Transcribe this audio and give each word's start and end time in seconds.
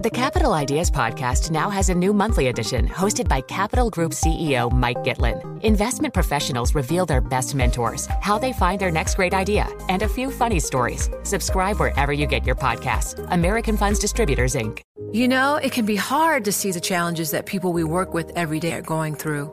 The 0.00 0.10
Capital 0.10 0.52
Ideas 0.52 0.92
Podcast 0.92 1.50
now 1.50 1.70
has 1.70 1.88
a 1.88 1.94
new 1.94 2.12
monthly 2.12 2.46
edition 2.46 2.86
hosted 2.86 3.26
by 3.26 3.40
Capital 3.40 3.90
Group 3.90 4.12
CEO 4.12 4.70
Mike 4.70 4.98
Gitlin. 4.98 5.60
Investment 5.64 6.14
professionals 6.14 6.72
reveal 6.72 7.04
their 7.04 7.20
best 7.20 7.56
mentors, 7.56 8.06
how 8.20 8.38
they 8.38 8.52
find 8.52 8.80
their 8.80 8.92
next 8.92 9.16
great 9.16 9.34
idea, 9.34 9.66
and 9.88 10.02
a 10.02 10.08
few 10.08 10.30
funny 10.30 10.60
stories. 10.60 11.10
Subscribe 11.24 11.80
wherever 11.80 12.12
you 12.12 12.26
get 12.26 12.46
your 12.46 12.54
podcasts. 12.54 13.18
American 13.32 13.76
Funds 13.76 13.98
Distributors, 13.98 14.54
Inc. 14.54 14.82
You 15.10 15.26
know, 15.26 15.56
it 15.56 15.72
can 15.72 15.84
be 15.84 15.96
hard 15.96 16.44
to 16.44 16.52
see 16.52 16.70
the 16.70 16.80
challenges 16.80 17.32
that 17.32 17.46
people 17.46 17.72
we 17.72 17.82
work 17.82 18.14
with 18.14 18.30
every 18.36 18.60
day 18.60 18.74
are 18.74 18.82
going 18.82 19.16
through. 19.16 19.52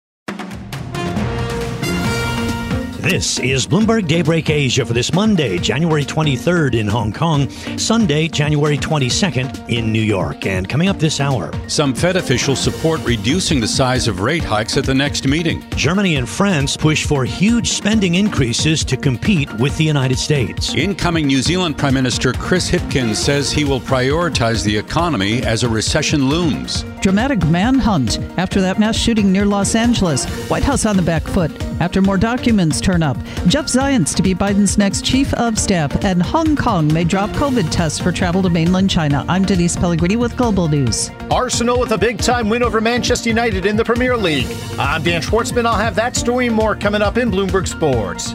This 3.01 3.39
is 3.39 3.65
Bloomberg 3.65 4.07
Daybreak 4.07 4.51
Asia 4.51 4.85
for 4.85 4.93
this 4.93 5.11
Monday, 5.11 5.57
January 5.57 6.05
23rd 6.05 6.75
in 6.75 6.87
Hong 6.87 7.11
Kong, 7.11 7.49
Sunday, 7.75 8.27
January 8.27 8.77
22nd 8.77 9.69
in 9.69 9.91
New 9.91 10.03
York. 10.03 10.45
And 10.45 10.69
coming 10.69 10.87
up 10.87 10.99
this 10.99 11.19
hour, 11.19 11.51
some 11.67 11.95
Fed 11.95 12.15
officials 12.15 12.59
support 12.59 13.03
reducing 13.03 13.59
the 13.59 13.67
size 13.67 14.07
of 14.07 14.19
rate 14.19 14.43
hikes 14.43 14.77
at 14.77 14.83
the 14.83 14.93
next 14.93 15.27
meeting. 15.27 15.67
Germany 15.71 16.17
and 16.17 16.29
France 16.29 16.77
push 16.77 17.07
for 17.07 17.25
huge 17.25 17.69
spending 17.69 18.13
increases 18.13 18.85
to 18.85 18.95
compete 18.95 19.51
with 19.53 19.75
the 19.77 19.83
United 19.83 20.19
States. 20.19 20.75
Incoming 20.75 21.25
New 21.25 21.41
Zealand 21.41 21.79
Prime 21.79 21.95
Minister 21.95 22.33
Chris 22.33 22.69
Hipkins 22.69 23.15
says 23.15 23.51
he 23.51 23.63
will 23.63 23.81
prioritize 23.81 24.63
the 24.63 24.77
economy 24.77 25.41
as 25.41 25.63
a 25.63 25.69
recession 25.69 26.29
looms. 26.29 26.85
Dramatic 27.01 27.43
manhunt 27.47 28.19
after 28.37 28.61
that 28.61 28.77
mass 28.77 28.95
shooting 28.95 29.31
near 29.31 29.47
Los 29.47 29.73
Angeles. 29.73 30.25
White 30.51 30.63
House 30.63 30.85
on 30.85 30.97
the 30.97 31.01
back 31.01 31.23
foot 31.23 31.51
after 31.81 31.99
more 31.99 32.17
documents 32.17 32.79
turn 32.79 32.90
up. 33.01 33.15
Jeff 33.47 33.67
Zients 33.67 34.13
to 34.15 34.21
be 34.21 34.35
Biden's 34.35 34.77
next 34.77 35.05
chief 35.05 35.33
of 35.35 35.57
staff, 35.57 36.03
and 36.03 36.21
Hong 36.21 36.57
Kong 36.57 36.91
may 36.91 37.05
drop 37.05 37.29
COVID 37.31 37.71
tests 37.71 37.97
for 37.97 38.11
travel 38.11 38.41
to 38.41 38.49
mainland 38.49 38.89
China. 38.89 39.25
I'm 39.29 39.45
Denise 39.45 39.77
Pellegrini 39.77 40.17
with 40.17 40.35
Global 40.35 40.67
News. 40.67 41.09
Arsenal 41.31 41.79
with 41.79 41.93
a 41.93 41.97
big 41.97 42.17
time 42.17 42.49
win 42.49 42.63
over 42.63 42.81
Manchester 42.81 43.29
United 43.29 43.65
in 43.65 43.77
the 43.77 43.85
Premier 43.85 44.17
League. 44.17 44.47
I'm 44.77 45.01
Dan 45.03 45.21
Schwartzman. 45.21 45.65
I'll 45.65 45.77
have 45.77 45.95
that 45.95 46.17
story 46.17 46.47
and 46.47 46.55
more 46.55 46.75
coming 46.75 47.01
up 47.01 47.17
in 47.17 47.31
Bloomberg 47.31 47.67
Sports. 47.67 48.33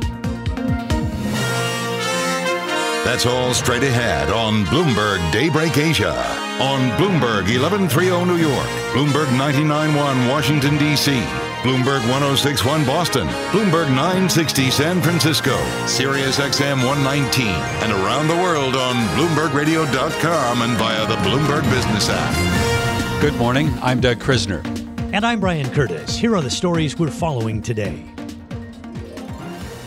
That's 3.05 3.27
all 3.27 3.55
straight 3.55 3.85
ahead 3.85 4.31
on 4.31 4.65
Bloomberg 4.65 5.21
Daybreak 5.33 5.77
Asia. 5.79 6.13
On 6.61 6.91
Bloomberg 6.99 7.45
1130 7.45 8.25
New 8.25 8.37
York, 8.37 8.67
Bloomberg 8.93 9.31
991 9.37 10.27
Washington, 10.27 10.79
D.C. 10.79 11.46
Bloomberg 11.63 12.01
1061 12.09 12.85
Boston, 12.85 13.27
Bloomberg 13.51 13.89
960 13.89 14.71
San 14.71 15.03
Francisco, 15.03 15.57
Sirius 15.87 16.39
XM 16.39 16.85
119, 16.87 17.47
and 17.47 17.93
around 17.93 18.29
the 18.29 18.37
world 18.37 18.77
on 18.77 18.95
BloombergRadio.com 19.17 20.63
and 20.63 20.77
via 20.77 21.07
the 21.07 21.17
Bloomberg 21.17 21.63
Business 21.71 22.09
app. 22.11 23.21
Good 23.21 23.35
morning. 23.37 23.73
I'm 23.83 24.01
Doug 24.01 24.19
Krisner. 24.19 24.65
And 25.13 25.25
I'm 25.25 25.41
Brian 25.41 25.71
Curtis. 25.71 26.17
Here 26.17 26.37
are 26.37 26.43
the 26.43 26.51
stories 26.51 26.99
we're 26.99 27.11
following 27.11 27.63
today. 27.63 28.05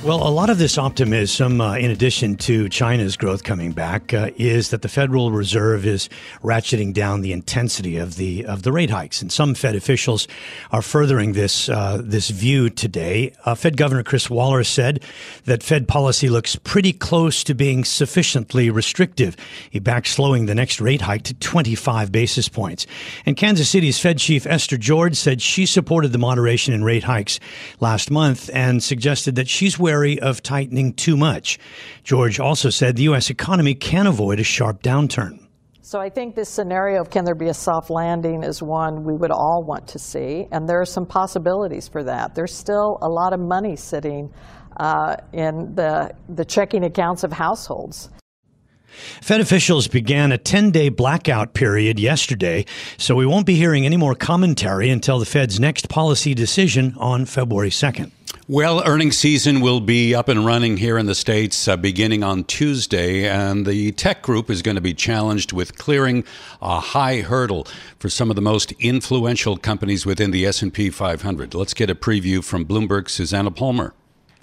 Well, 0.01 0.25
a 0.25 0.31
lot 0.31 0.49
of 0.49 0.57
this 0.57 0.77
optimism, 0.77 1.59
uh, 1.59 1.75
in 1.75 1.91
addition 1.91 2.37
to 2.37 2.69
China's 2.69 3.17
growth 3.17 3.43
coming 3.43 3.73
back, 3.73 4.13
uh, 4.13 4.31
is 4.37 4.69
that 4.69 4.81
the 4.81 4.87
Federal 4.87 5.33
Reserve 5.33 5.85
is 5.85 6.07
ratcheting 6.41 6.93
down 6.93 7.19
the 7.19 7.33
intensity 7.33 7.97
of 7.97 8.15
the 8.15 8.45
of 8.45 8.63
the 8.63 8.71
rate 8.71 8.91
hikes, 8.91 9.21
and 9.21 9.29
some 9.29 9.53
Fed 9.53 9.75
officials 9.75 10.25
are 10.71 10.81
furthering 10.81 11.33
this 11.33 11.67
uh, 11.67 12.01
this 12.01 12.29
view 12.29 12.69
today. 12.69 13.33
Uh, 13.43 13.55
Fed 13.55 13.75
Governor 13.75 14.03
Chris 14.03 14.29
Waller 14.29 14.63
said 14.63 15.03
that 15.43 15.63
Fed 15.63 15.85
policy 15.85 16.29
looks 16.29 16.55
pretty 16.55 16.93
close 16.93 17.43
to 17.43 17.53
being 17.53 17.83
sufficiently 17.83 18.69
restrictive. 18.69 19.35
He 19.69 19.79
backed 19.79 20.07
slowing 20.07 20.45
the 20.45 20.55
next 20.55 20.79
rate 20.79 21.01
hike 21.01 21.23
to 21.23 21.33
25 21.33 22.09
basis 22.09 22.47
points. 22.47 22.87
And 23.25 23.35
Kansas 23.35 23.67
City's 23.67 23.99
Fed 23.99 24.17
chief 24.17 24.47
Esther 24.47 24.77
George 24.77 25.17
said 25.17 25.41
she 25.41 25.65
supported 25.65 26.13
the 26.13 26.17
moderation 26.17 26.73
in 26.73 26.85
rate 26.85 27.03
hikes 27.03 27.37
last 27.81 28.09
month 28.09 28.49
and 28.53 28.81
suggested 28.81 29.35
that 29.35 29.49
she's 29.49 29.77
wary 29.89 30.19
of 30.19 30.43
tightening 30.43 30.93
too 30.93 31.17
much. 31.17 31.57
George 32.03 32.39
also 32.39 32.69
said 32.69 32.95
the 32.95 33.03
U.S. 33.03 33.31
economy 33.31 33.73
can 33.73 34.05
avoid 34.05 34.39
a 34.39 34.43
sharp 34.43 34.83
downturn. 34.83 35.39
So 35.81 35.99
I 35.99 36.09
think 36.09 36.35
this 36.35 36.49
scenario 36.49 37.01
of 37.01 37.09
can 37.09 37.25
there 37.25 37.33
be 37.33 37.47
a 37.47 37.53
soft 37.53 37.89
landing 37.89 38.43
is 38.43 38.61
one 38.61 39.03
we 39.03 39.15
would 39.15 39.31
all 39.31 39.63
want 39.67 39.87
to 39.87 39.97
see, 39.97 40.45
and 40.51 40.69
there 40.69 40.79
are 40.79 40.85
some 40.85 41.07
possibilities 41.07 41.87
for 41.87 42.03
that. 42.03 42.35
There's 42.35 42.53
still 42.53 42.99
a 43.01 43.09
lot 43.09 43.33
of 43.33 43.39
money 43.39 43.75
sitting 43.75 44.31
uh, 44.77 45.15
in 45.33 45.73
the, 45.73 46.11
the 46.29 46.45
checking 46.45 46.83
accounts 46.83 47.23
of 47.23 47.31
households. 47.31 48.11
Fed 49.21 49.41
officials 49.41 49.87
began 49.87 50.31
a 50.31 50.37
10 50.37 50.69
day 50.69 50.89
blackout 50.89 51.55
period 51.55 51.99
yesterday, 51.99 52.65
so 52.97 53.15
we 53.15 53.25
won't 53.25 53.47
be 53.47 53.55
hearing 53.55 53.87
any 53.87 53.97
more 53.97 54.13
commentary 54.13 54.91
until 54.91 55.17
the 55.17 55.25
Fed's 55.25 55.59
next 55.59 55.89
policy 55.89 56.35
decision 56.35 56.93
on 56.99 57.25
February 57.25 57.71
2nd. 57.71 58.11
Well, 58.51 58.81
earnings 58.83 59.15
season 59.15 59.61
will 59.61 59.79
be 59.79 60.15
up 60.15 60.27
and 60.27 60.43
running 60.43 60.77
here 60.77 60.97
in 60.97 61.05
the 61.05 61.13
states 61.13 61.67
uh, 61.67 61.77
beginning 61.77 62.23
on 62.23 62.45
Tuesday, 62.45 63.29
and 63.29 63.63
the 63.63 63.91
tech 63.91 64.23
group 64.23 64.49
is 64.49 64.63
going 64.63 64.73
to 64.73 64.81
be 64.81 64.95
challenged 64.95 65.53
with 65.53 65.77
clearing 65.77 66.23
a 66.59 66.79
high 66.79 67.21
hurdle 67.21 67.67
for 67.99 68.09
some 68.09 68.31
of 68.31 68.35
the 68.35 68.41
most 68.41 68.71
influential 68.79 69.55
companies 69.55 70.03
within 70.03 70.31
the 70.31 70.47
S&P 70.47 70.89
500. 70.89 71.53
Let's 71.53 71.75
get 71.75 71.91
a 71.91 71.95
preview 71.95 72.43
from 72.43 72.65
Bloomberg's 72.65 73.11
Susanna 73.11 73.51
Palmer. 73.51 73.93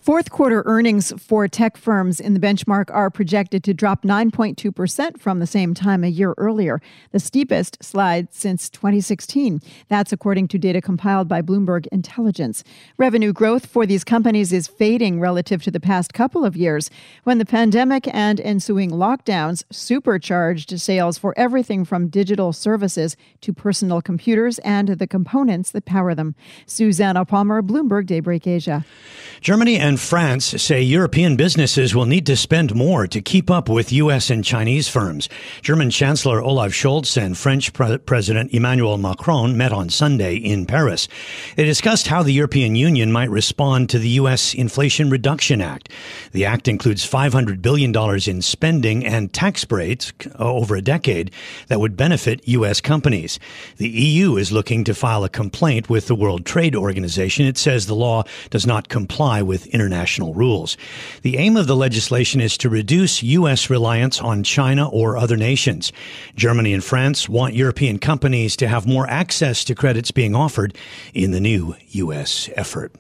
Fourth 0.07 0.31
quarter 0.31 0.63
earnings 0.67 1.13
for 1.19 1.49
tech 1.49 1.77
firms 1.77 2.21
in 2.21 2.33
the 2.33 2.39
benchmark 2.39 2.95
are 2.95 3.11
projected 3.11 3.65
to 3.65 3.75
drop 3.75 4.05
9.2% 4.05 5.19
from 5.19 5.41
the 5.41 5.49
same 5.49 5.75
time 5.75 6.05
a 6.05 6.07
year 6.07 6.33
earlier, 6.39 6.81
the 7.11 7.19
steepest 7.19 7.83
slide 7.83 8.33
since 8.33 8.71
2016. 8.71 9.61
That's 9.89 10.13
according 10.13 10.47
to 10.47 10.59
data 10.59 10.81
compiled 10.81 11.27
by 11.27 11.43
Bloomberg 11.43 11.89
Intelligence. 11.91 12.63
Revenue 12.97 13.33
growth 13.33 13.67
for 13.67 13.85
these 13.85 14.05
companies 14.05 14.53
is 14.53 14.69
fading 14.69 15.19
relative 15.19 15.65
to 15.65 15.73
the 15.73 15.81
past 15.81 16.15
couple 16.15 16.45
of 16.45 16.57
years 16.57 16.89
when 17.25 17.39
the 17.39 17.45
pandemic 17.45 18.07
and 18.15 18.39
ensuing 18.43 18.93
lockdowns 18.93 19.65
supercharged 19.73 20.81
sales 20.81 21.19
for 21.19 21.37
everything 21.37 21.85
from 21.85 22.07
digital 22.07 22.53
services 22.53 23.17
to 23.41 23.53
personal 23.53 24.01
computers 24.01 24.61
and 24.61 24.87
the 24.87 25.09
components 25.09 25.73
that 25.73 25.85
power 25.85 26.15
them. 26.15 26.37
Susanna 26.65 27.25
Palmer, 27.25 27.61
Bloomberg 27.61 28.07
Daybreak 28.07 28.47
Asia. 28.47 28.85
Germany 29.41 29.77
and 29.77 29.96
France 29.97 30.45
say 30.63 30.83
European 30.83 31.37
businesses 31.37 31.95
will 31.95 32.07
need 32.07 32.27
to 32.27 32.37
spend 32.37 32.75
more 32.75 33.07
to 33.07 33.21
keep 33.21 33.51
up 33.51 33.69
with 33.69 33.93
U.S. 33.93 34.31
and 34.31 34.45
Chinese 34.45 34.89
firms. 34.89 35.29
German 35.63 35.91
Chancellor 35.91 36.43
Olaf 36.43 36.73
Scholz 36.73 37.17
and 37.17 37.37
French 37.37 37.73
Pre- 37.73 37.99
President 37.99 38.53
Emmanuel 38.53 38.99
Macron 38.99 39.57
met 39.57 39.73
on 39.73 39.89
Sunday 39.89 40.37
in 40.37 40.67
Paris. 40.67 41.09
They 41.57 41.65
discussed 41.65 42.07
how 42.07 42.23
the 42.23 42.33
European 42.33 42.77
Union 42.77 43.13
might 43.13 43.31
respond 43.31 43.89
to 43.91 43.99
the 43.99 44.09
U.S. 44.11 44.55
Inflation 44.55 45.11
Reduction 45.11 45.61
Act. 45.61 45.89
The 46.33 46.45
act 46.45 46.69
includes 46.69 47.09
$500 47.09 47.63
billion 47.63 47.95
in 48.29 48.43
spending 48.43 49.07
and 49.07 49.33
tax 49.33 49.65
breaks 49.65 50.13
over 50.39 50.77
a 50.77 50.83
decade 50.83 51.31
that 51.69 51.81
would 51.81 51.97
benefit 51.97 52.47
U.S. 52.49 52.81
companies. 52.81 53.39
The 53.77 53.89
EU 53.89 54.37
is 54.37 54.53
looking 54.53 54.85
to 54.85 54.95
file 54.95 55.25
a 55.25 55.29
complaint 55.29 55.89
with 55.89 56.07
the 56.07 56.15
World 56.15 56.45
Trade 56.45 56.77
Organization. 56.77 57.47
It 57.47 57.59
says 57.59 57.87
the 57.87 57.95
law 57.95 58.25
does 58.51 58.67
not 58.67 58.89
comply 58.89 59.43
with 59.43 59.67
international 59.69 59.86
international 59.87 60.35
rules. 60.35 60.77
The 61.23 61.39
aim 61.39 61.57
of 61.57 61.67
the 61.67 61.77
legislation 61.77 62.41
is 62.41 62.59
to 62.59 62.69
reduce 62.69 63.23
U.S. 63.23 63.71
reliance 63.71 64.21
on 64.21 64.43
China 64.43 64.89
or 64.89 65.17
other 65.17 65.37
nations. 65.37 65.93
Germany 66.35 66.75
and 66.75 66.85
France 66.85 67.29
want 67.29 67.55
European 67.55 67.99
companies 67.99 68.57
to 68.57 68.69
have 68.69 68.87
more 68.87 69.09
access 69.09 69.65
to 69.65 69.75
credits 69.75 70.11
being 70.11 70.35
offered 70.35 70.77
in 71.15 71.31
the 71.31 71.41
new 71.41 71.77
U.S. 71.91 72.51
effort. 72.55 72.93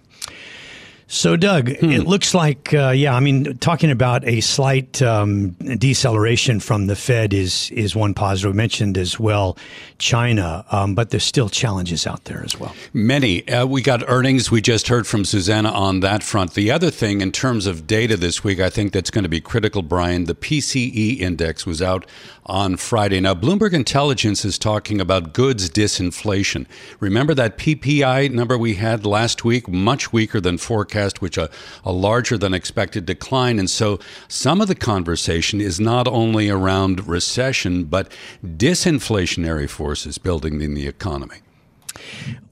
So, 1.09 1.37
Doug, 1.37 1.69
hmm. 1.69 1.91
it 1.91 2.05
looks 2.07 2.35
like, 2.35 2.75
uh, 2.75 2.91
yeah, 2.91 3.15
I 3.15 3.21
mean, 3.21 3.57
talking 3.59 3.93
about 3.93 4.27
a 4.27 4.41
slight 4.41 5.01
um, 5.03 5.51
deceleration 5.51 6.59
from 6.59 6.89
the 6.89 6.97
Fed 6.97 7.33
is 7.33 7.71
is 7.71 7.95
one 7.95 8.13
positive. 8.13 8.53
We 8.53 8.57
mentioned 8.57 8.99
as 8.99 9.19
well 9.21 9.57
China, 9.99 10.65
um, 10.73 10.97
but 10.97 11.11
there's 11.11 11.23
still 11.23 11.49
challenges 11.49 12.09
out 12.09 12.25
there 12.25 12.43
as 12.45 12.59
well. 12.59 12.75
Many. 12.93 13.47
Uh, 13.49 13.67
we 13.67 13.83
got 13.83 14.03
earnings. 14.09 14.51
We 14.51 14.61
just 14.61 14.89
heard 14.89 15.07
from 15.07 15.25
Susanna 15.25 15.71
on 15.71 16.01
that 16.01 16.25
front. 16.25 16.55
The 16.55 16.73
other 16.73 16.91
thing, 16.91 17.21
in 17.21 17.31
terms 17.31 17.67
of 17.67 17.87
data 17.87 18.17
this 18.17 18.43
week, 18.43 18.59
I 18.59 18.69
think 18.69 18.93
that's 18.93 19.11
going 19.11 19.25
to 19.25 19.29
be 19.29 19.41
critical, 19.41 19.83
Brian. 19.83 20.25
The 20.25 20.35
PCE 20.35 21.21
index 21.21 21.65
was 21.65 21.81
out 21.81 22.05
on 22.47 22.77
Friday. 22.77 23.21
Now, 23.21 23.35
Bloomberg 23.35 23.73
Intelligence 23.73 24.45
is 24.45 24.59
talking 24.59 25.01
about 25.01 25.33
goods 25.33 25.69
disinflation. 25.69 26.67
Remember 27.01 27.35
that 27.35 27.59
PPI 27.59 28.31
number 28.31 28.57
we 28.57 28.75
had 28.75 29.05
last 29.05 29.45
week, 29.45 29.69
much 29.69 30.13
weaker 30.13 30.41
than 30.41 30.57
forecast, 30.57 31.21
which 31.21 31.37
a, 31.37 31.51
a 31.85 31.93
larger 31.93 32.39
than 32.39 32.55
expected 32.55 33.05
decline. 33.05 33.59
And 33.59 33.69
so 33.69 33.99
some 34.29 34.61
of 34.61 34.69
the 34.69 34.75
conversation 34.75 35.61
is 35.61 35.81
not 35.81 36.07
only 36.09 36.49
around 36.49 37.07
recession, 37.07 37.85
but 37.85 38.11
disinflationary 38.45 39.69
forces 39.69 40.19
building 40.19 40.61
in 40.61 40.75
the 40.75 40.87
economy. 40.87 41.39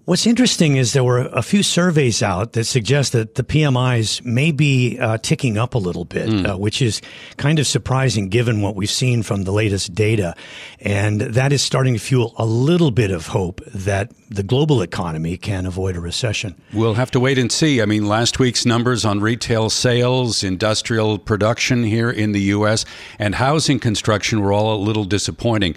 What's 0.07 0.27
interesting 0.27 0.77
is 0.77 0.93
there 0.93 1.03
were 1.03 1.21
a 1.21 1.41
few 1.41 1.63
surveys 1.63 2.23
out 2.23 2.53
that 2.53 2.65
suggest 2.65 3.13
that 3.13 3.37
the 3.37 3.43
PMIs 3.43 4.23
may 4.23 4.53
be 4.53 4.99
uh, 4.99 5.17
ticking 5.17 5.57
up 5.57 5.73
a 5.73 5.79
little 5.79 6.05
bit, 6.05 6.29
mm. 6.29 6.47
uh, 6.47 6.59
which 6.59 6.83
is 6.83 7.01
kind 7.39 7.59
of 7.59 7.67
surprising 7.67 8.29
given 8.29 8.61
what 8.61 8.77
we've 8.77 8.91
seen 8.91 9.23
from 9.23 9.45
the 9.45 9.51
latest 9.51 9.95
data. 9.95 10.35
And 10.79 11.23
that 11.23 11.55
is 11.55 11.63
starting 11.63 11.95
to 11.95 12.01
fuel 12.01 12.35
a 12.37 12.45
little 12.45 12.91
bit 12.91 13.11
of 13.11 13.29
hope 13.29 13.63
that 13.65 14.13
the 14.29 14.43
global 14.43 14.83
economy 14.83 15.39
can 15.39 15.65
avoid 15.65 15.97
a 15.97 16.01
recession. 16.01 16.55
We'll 16.75 16.95
have 16.95 17.11
to 17.13 17.21
wait 17.21 17.39
and 17.39 17.51
see. 17.51 17.81
I 17.81 17.87
mean, 17.87 18.07
last 18.07 18.39
week's 18.39 18.67
numbers 18.67 19.07
on 19.07 19.21
retail 19.21 19.71
sales, 19.71 20.45
industrial 20.45 21.19
production 21.19 21.83
here 21.83 22.11
in 22.11 22.33
the 22.33 22.43
U.S., 22.43 22.85
and 23.19 23.37
housing 23.37 23.79
construction 23.79 24.43
were 24.43 24.53
all 24.53 24.75
a 24.75 24.83
little 24.83 25.05
disappointing 25.05 25.75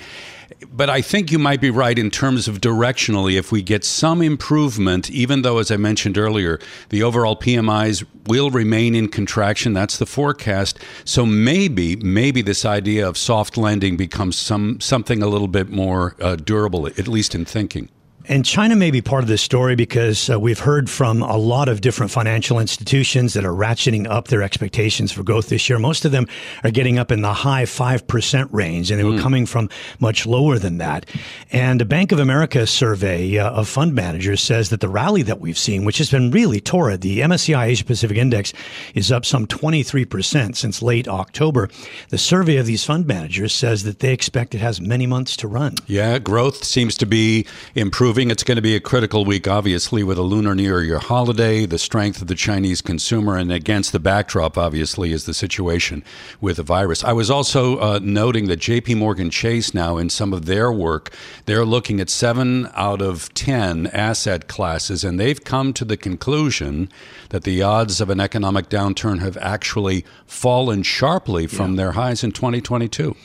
but 0.72 0.90
I 0.90 1.02
think 1.02 1.32
you 1.32 1.40
might 1.40 1.62
be 1.62 1.70
right 1.70 1.98
in 1.98 2.10
terms 2.10 2.48
of 2.48 2.62
directionally. 2.62 3.38
If 3.38 3.52
we 3.52 3.62
get 3.62 3.84
some 3.84 4.22
improvement, 4.22 5.10
even 5.10 5.42
though, 5.42 5.58
as 5.58 5.72
I 5.72 5.78
mentioned 5.78 6.18
earlier, 6.18 6.60
the 6.90 7.04
overall 7.04 7.36
PMIs 7.36 8.06
will 8.28 8.50
remain 8.50 8.96
in 8.96 9.08
contraction, 9.10 9.74
that's 9.74 9.98
the 9.98 10.06
forecast. 10.06 10.80
So 11.06 11.26
maybe, 11.26 11.96
maybe 11.98 12.42
this 12.42 12.66
idea 12.66 13.08
of 13.08 13.18
soft 13.18 13.58
landing 13.58 13.98
becomes 13.98 14.38
some 14.38 14.80
something 14.80 15.22
a 15.22 15.28
little 15.28 15.48
bit 15.48 15.70
more 15.70 16.16
uh, 16.22 16.36
durable, 16.36 16.88
at 16.88 17.08
least 17.08 17.36
in 17.36 17.46
thinking. 17.46 17.90
And 18.30 18.44
China 18.44 18.76
may 18.76 18.92
be 18.92 19.02
part 19.02 19.24
of 19.24 19.30
this 19.30 19.42
story 19.42 19.76
because 19.76 20.30
uh, 20.30 20.38
we've 20.38 20.60
heard 20.60 20.90
from 20.90 21.22
a 21.22 21.38
lot 21.38 21.70
of 21.70 21.80
different 21.80 22.12
financial 22.12 22.60
institutions 22.60 23.34
that 23.36 23.46
are 23.46 23.54
ratcheting 23.54 24.06
up 24.06 24.28
their 24.28 24.42
expectations 24.42 25.14
for 25.14 25.24
growth 25.24 25.48
this 25.48 25.70
year. 25.70 25.80
Most 25.80 26.04
of 26.04 26.12
them 26.12 26.28
are 26.66 26.70
getting 26.70 27.00
up 27.00 27.10
in 27.10 27.22
the 27.22 27.32
high 27.32 27.64
5% 27.64 28.50
range, 28.52 28.92
and 28.92 29.00
they 29.00 29.06
were 29.06 29.12
mm. 29.12 29.22
coming 29.22 29.46
from 29.46 29.70
much 30.02 30.26
lower 30.26 30.60
than 30.60 30.78
that. 30.80 31.06
And 31.54 31.82
a 31.82 31.86
Bank 31.86 32.12
of 32.12 32.20
America 32.20 32.68
survey 32.68 33.38
uh, 33.38 33.50
of 33.50 33.70
fund 33.70 33.94
managers 33.94 34.42
says 34.42 34.72
that 34.72 34.82
the 34.82 34.90
rally 34.90 35.22
that 35.22 35.40
we've 35.40 35.58
seen, 35.58 35.86
which 35.86 35.98
has 36.00 36.12
been 36.12 36.30
really 36.30 36.60
torrid, 36.60 37.02
the 37.02 37.22
MSCI 37.22 37.68
Asia 37.68 37.86
Pacific 37.86 38.18
Index 38.18 38.52
is 38.94 39.10
up 39.10 39.24
some 39.24 39.48
23% 39.48 40.58
since 40.58 40.82
late 40.82 41.08
October. 41.08 41.70
The 42.10 42.18
survey 42.18 42.58
of 42.58 42.66
these 42.66 42.84
fund 42.84 43.08
managers 43.08 43.54
says 43.54 43.84
that 43.84 44.00
they 44.00 44.12
expect 44.12 44.54
it 44.54 44.60
has 44.60 44.82
many 44.82 45.08
months 45.08 45.38
to 45.38 45.48
run. 45.48 45.76
Yeah, 45.88 46.20
growth 46.20 46.66
seems 46.66 46.98
to 46.98 47.06
be 47.06 47.46
improving 47.74 48.17
it's 48.18 48.44
going 48.44 48.56
to 48.56 48.64
be 48.64 48.76
a 48.76 48.80
critical 48.80 49.26
week, 49.26 49.48
obviously, 49.48 50.02
with 50.02 50.18
a 50.18 50.24
Lunar 50.24 50.56
New 50.56 50.64
Year 50.64 50.98
holiday, 50.98 51.68
the 51.68 51.78
strength 51.78 52.20
of 52.20 52.28
the 52.28 52.34
Chinese 52.34 52.82
consumer, 52.82 53.38
and 53.38 53.52
against 53.52 53.92
the 53.92 54.00
backdrop, 54.00 54.58
obviously, 54.58 55.12
is 55.12 55.26
the 55.26 55.36
situation 55.36 56.04
with 56.42 56.58
the 56.58 56.64
virus. 56.64 57.04
I 57.04 57.14
was 57.14 57.30
also 57.30 57.78
uh, 57.78 58.00
noting 58.02 58.48
that 58.48 58.60
JP 58.60 58.98
Morgan 58.98 59.30
Chase 59.30 59.72
now, 59.76 59.98
in 59.98 60.10
some 60.10 60.34
of 60.34 60.46
their 60.46 60.72
work, 60.72 61.14
they're 61.46 61.64
looking 61.64 62.00
at 62.00 62.10
seven 62.10 62.68
out 62.74 63.04
of 63.04 63.32
10 63.36 63.86
asset 63.86 64.48
classes, 64.48 65.04
and 65.04 65.20
they've 65.20 65.44
come 65.44 65.72
to 65.74 65.86
the 65.86 65.96
conclusion 65.96 66.90
that 67.30 67.44
the 67.44 67.62
odds 67.62 68.02
of 68.02 68.10
an 68.10 68.20
economic 68.20 68.68
downturn 68.68 69.20
have 69.20 69.38
actually 69.38 70.04
fallen 70.26 70.82
sharply 70.82 71.46
from 71.46 71.74
yeah. 71.74 71.78
their 71.78 71.92
highs 71.92 72.24
in 72.24 72.32
2022. 72.32 73.16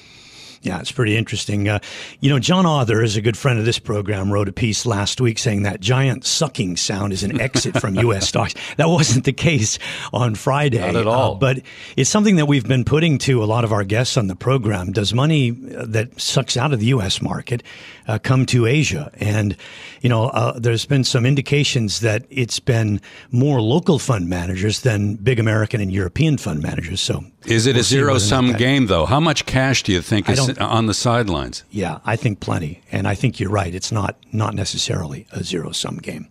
Yeah, 0.62 0.78
it's 0.78 0.92
pretty 0.92 1.16
interesting. 1.16 1.68
Uh, 1.68 1.80
you 2.20 2.30
know, 2.30 2.38
John 2.38 2.66
Authers 2.66 3.04
is 3.04 3.16
a 3.16 3.20
good 3.20 3.36
friend 3.36 3.58
of 3.58 3.64
this 3.64 3.80
program, 3.80 4.32
wrote 4.32 4.48
a 4.48 4.52
piece 4.52 4.86
last 4.86 5.20
week 5.20 5.40
saying 5.40 5.64
that 5.64 5.80
giant 5.80 6.24
sucking 6.24 6.76
sound 6.76 7.12
is 7.12 7.24
an 7.24 7.40
exit 7.40 7.80
from 7.80 7.94
U.S. 8.06 8.28
stocks. 8.28 8.54
That 8.76 8.88
wasn't 8.88 9.24
the 9.24 9.32
case 9.32 9.80
on 10.12 10.36
Friday. 10.36 10.78
Not 10.78 10.94
at 10.94 11.08
all. 11.08 11.32
Uh, 11.32 11.38
but 11.38 11.62
it's 11.96 12.08
something 12.08 12.36
that 12.36 12.46
we've 12.46 12.66
been 12.66 12.84
putting 12.84 13.18
to 13.18 13.42
a 13.42 13.46
lot 13.46 13.64
of 13.64 13.72
our 13.72 13.82
guests 13.82 14.16
on 14.16 14.28
the 14.28 14.36
program. 14.36 14.92
Does 14.92 15.12
money 15.12 15.50
that 15.50 16.20
sucks 16.20 16.56
out 16.56 16.72
of 16.72 16.78
the 16.78 16.86
U.S. 16.86 17.20
market 17.20 17.64
uh, 18.06 18.20
come 18.20 18.46
to 18.46 18.66
Asia? 18.66 19.10
And, 19.14 19.56
you 20.00 20.08
know, 20.08 20.26
uh, 20.28 20.60
there's 20.60 20.86
been 20.86 21.02
some 21.02 21.26
indications 21.26 22.00
that 22.00 22.24
it's 22.30 22.60
been 22.60 23.00
more 23.32 23.60
local 23.60 23.98
fund 23.98 24.28
managers 24.28 24.82
than 24.82 25.16
big 25.16 25.40
American 25.40 25.80
and 25.80 25.90
European 25.90 26.36
fund 26.38 26.62
managers. 26.62 27.00
So 27.00 27.24
is 27.46 27.66
it 27.66 27.72
we'll 27.72 27.80
a 27.80 27.84
zero 27.84 28.18
sum 28.18 28.52
game, 28.54 28.86
though? 28.86 29.06
How 29.06 29.20
much 29.20 29.46
cash 29.46 29.82
do 29.82 29.92
you 29.92 30.02
think 30.02 30.28
is 30.28 30.58
on 30.58 30.86
the 30.86 30.94
sidelines? 30.94 31.64
Yeah, 31.70 31.98
I 32.04 32.16
think 32.16 32.40
plenty. 32.40 32.82
And 32.90 33.08
I 33.08 33.14
think 33.14 33.40
you're 33.40 33.50
right. 33.50 33.74
It's 33.74 33.92
not, 33.92 34.16
not 34.32 34.54
necessarily 34.54 35.26
a 35.32 35.42
zero 35.42 35.72
sum 35.72 35.96
game. 35.96 36.28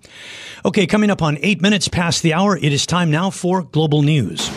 Okay, 0.65 0.85
coming 0.85 1.09
up 1.09 1.21
on 1.21 1.37
eight 1.41 1.61
minutes 1.61 1.87
past 1.87 2.23
the 2.23 2.33
hour, 2.33 2.57
it 2.57 2.71
is 2.71 2.85
time 2.85 3.11
now 3.11 3.29
for 3.29 3.63
global 3.63 4.01
news. 4.01 4.49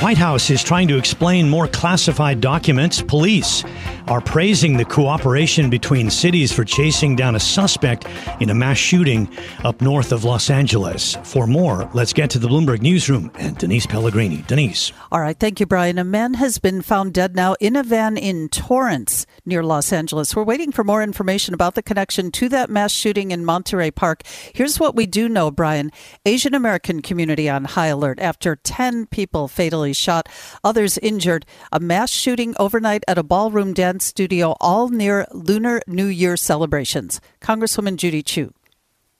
White 0.00 0.18
House 0.18 0.48
is 0.48 0.62
trying 0.62 0.86
to 0.88 0.96
explain 0.96 1.50
more 1.50 1.66
classified 1.66 2.40
documents. 2.40 3.02
Police 3.02 3.64
are 4.08 4.22
praising 4.22 4.78
the 4.78 4.84
cooperation 4.86 5.68
between 5.68 6.08
cities 6.08 6.50
for 6.50 6.64
chasing 6.64 7.14
down 7.14 7.34
a 7.34 7.40
suspect 7.40 8.06
in 8.40 8.48
a 8.48 8.54
mass 8.54 8.78
shooting 8.78 9.28
up 9.64 9.82
north 9.82 10.12
of 10.12 10.24
Los 10.24 10.48
Angeles. 10.48 11.16
For 11.24 11.46
more, 11.46 11.90
let's 11.92 12.14
get 12.14 12.30
to 12.30 12.38
the 12.38 12.48
Bloomberg 12.48 12.80
Newsroom 12.80 13.30
and 13.34 13.58
Denise 13.58 13.86
Pellegrini. 13.86 14.44
Denise. 14.46 14.92
All 15.12 15.20
right. 15.20 15.38
Thank 15.38 15.60
you, 15.60 15.66
Brian. 15.66 15.98
A 15.98 16.04
man 16.04 16.34
has 16.34 16.58
been 16.58 16.80
found 16.80 17.12
dead 17.12 17.36
now 17.36 17.54
in 17.60 17.76
a 17.76 17.82
van 17.82 18.16
in 18.16 18.48
Torrance 18.48 19.26
near 19.44 19.62
Los 19.62 19.92
Angeles. 19.92 20.34
We're 20.34 20.42
waiting 20.42 20.72
for 20.72 20.84
more 20.84 21.02
information 21.02 21.52
about 21.52 21.74
the 21.74 21.82
connection 21.82 22.30
to 22.32 22.48
that 22.48 22.70
mass 22.70 22.92
shooting 22.92 23.30
in 23.30 23.44
Monterey 23.44 23.90
Park. 23.90 24.22
Here's 24.54 24.80
what 24.80 24.96
we 24.96 25.04
do 25.04 25.28
know, 25.28 25.50
Brian. 25.50 25.92
Asian 26.24 26.54
American 26.54 27.02
community 27.02 27.48
on 27.50 27.64
high 27.64 27.88
alert 27.88 28.18
after 28.20 28.56
10 28.56 29.06
people 29.06 29.48
fatally 29.48 29.92
shot, 29.92 30.30
others 30.64 30.96
injured. 30.98 31.44
A 31.72 31.80
mass 31.80 32.10
shooting 32.10 32.54
overnight 32.58 33.04
at 33.06 33.18
a 33.18 33.22
ballroom 33.22 33.74
studio, 34.00 34.56
all 34.60 34.88
near 34.88 35.26
Lunar 35.32 35.82
New 35.86 36.06
Year 36.06 36.36
celebrations. 36.36 37.20
Congresswoman 37.40 37.96
Judy 37.96 38.22
Chu. 38.22 38.52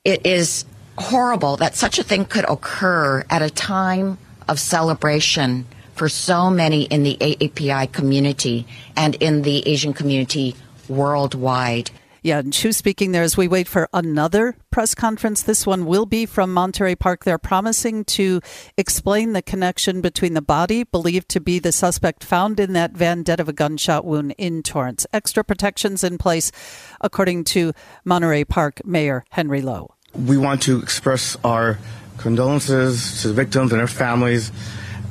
It 0.03 0.25
is 0.25 0.65
horrible 0.97 1.57
that 1.57 1.75
such 1.75 1.99
a 1.99 2.03
thing 2.03 2.25
could 2.25 2.49
occur 2.49 3.23
at 3.29 3.41
a 3.41 3.49
time 3.49 4.17
of 4.47 4.59
celebration 4.59 5.65
for 5.95 6.09
so 6.09 6.49
many 6.49 6.83
in 6.83 7.03
the 7.03 7.17
AAPI 7.19 7.91
community 7.91 8.65
and 8.95 9.15
in 9.15 9.41
the 9.41 9.67
Asian 9.67 9.93
community 9.93 10.55
worldwide. 10.87 11.91
Yeah, 12.21 12.39
and 12.39 12.51
Chu 12.51 12.73
speaking 12.73 13.13
there 13.13 13.23
as 13.23 13.37
we 13.37 13.47
wait 13.47 13.67
for 13.67 13.87
another 13.93 14.57
press 14.71 14.93
conference. 14.93 15.41
This 15.41 15.65
one 15.65 15.85
will 15.85 16.05
be 16.05 16.25
from 16.25 16.53
Monterey 16.53 16.95
Park. 16.95 17.23
They're 17.23 17.37
promising 17.37 18.03
to 18.05 18.41
explain 18.77 19.31
the 19.31 19.41
connection 19.41 20.01
between 20.01 20.33
the 20.33 20.41
body 20.41 20.83
believed 20.83 21.29
to 21.29 21.39
be 21.39 21.59
the 21.59 21.71
suspect 21.71 22.25
found 22.25 22.59
in 22.59 22.73
that 22.73 22.91
van 22.91 23.23
dead 23.23 23.39
of 23.39 23.47
a 23.47 23.53
gunshot 23.53 24.03
wound 24.03 24.35
in 24.37 24.63
Torrance. 24.63 25.07
Extra 25.13 25.45
protections 25.45 26.03
in 26.03 26.17
place, 26.17 26.51
according 26.99 27.45
to 27.45 27.71
Monterey 28.03 28.43
Park 28.43 28.85
Mayor 28.85 29.23
Henry 29.29 29.61
Lo. 29.61 29.95
We 30.13 30.37
want 30.37 30.61
to 30.63 30.79
express 30.79 31.37
our 31.45 31.77
condolences 32.17 33.21
to 33.21 33.29
the 33.29 33.33
victims 33.33 33.71
and 33.71 33.79
their 33.79 33.87
families. 33.87 34.51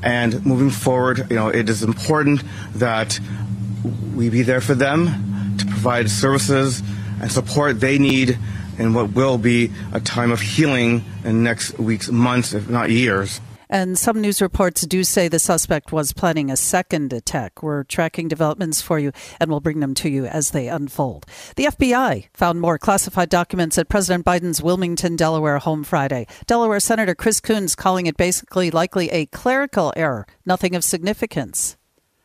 And 0.02 0.44
moving 0.44 0.70
forward, 0.70 1.26
you 1.30 1.36
know, 1.36 1.48
it 1.48 1.70
is 1.70 1.82
important 1.82 2.42
that 2.74 3.18
we 4.14 4.28
be 4.28 4.42
there 4.42 4.60
for 4.60 4.74
them 4.74 5.56
to 5.58 5.64
provide 5.64 6.10
services 6.10 6.82
and 7.20 7.30
support 7.30 7.80
they 7.80 7.98
need 7.98 8.38
in 8.78 8.94
what 8.94 9.12
will 9.12 9.38
be 9.38 9.72
a 9.92 10.00
time 10.00 10.30
of 10.30 10.40
healing 10.40 11.04
in 11.24 11.42
next 11.42 11.78
weeks, 11.78 12.08
months, 12.10 12.52
if 12.52 12.68
not 12.68 12.90
years. 12.90 13.40
And 13.70 13.98
some 13.98 14.20
news 14.20 14.40
reports 14.40 14.82
do 14.82 15.04
say 15.04 15.28
the 15.28 15.38
suspect 15.38 15.92
was 15.92 16.14
planning 16.14 16.50
a 16.50 16.56
second 16.56 17.12
attack. 17.12 17.62
We're 17.62 17.84
tracking 17.84 18.26
developments 18.26 18.80
for 18.80 18.98
you 18.98 19.12
and 19.38 19.50
we'll 19.50 19.60
bring 19.60 19.80
them 19.80 19.94
to 19.96 20.08
you 20.08 20.24
as 20.24 20.50
they 20.50 20.68
unfold. 20.68 21.26
The 21.56 21.66
FBI 21.66 22.28
found 22.32 22.60
more 22.60 22.78
classified 22.78 23.28
documents 23.28 23.76
at 23.76 23.90
President 23.90 24.24
Biden's 24.24 24.62
Wilmington, 24.62 25.16
Delaware 25.16 25.58
home 25.58 25.84
Friday. 25.84 26.26
Delaware 26.46 26.80
Senator 26.80 27.14
Chris 27.14 27.40
Coons 27.40 27.74
calling 27.74 28.06
it 28.06 28.16
basically 28.16 28.70
likely 28.70 29.10
a 29.10 29.26
clerical 29.26 29.92
error, 29.96 30.26
nothing 30.46 30.74
of 30.74 30.82
significance. 30.82 31.76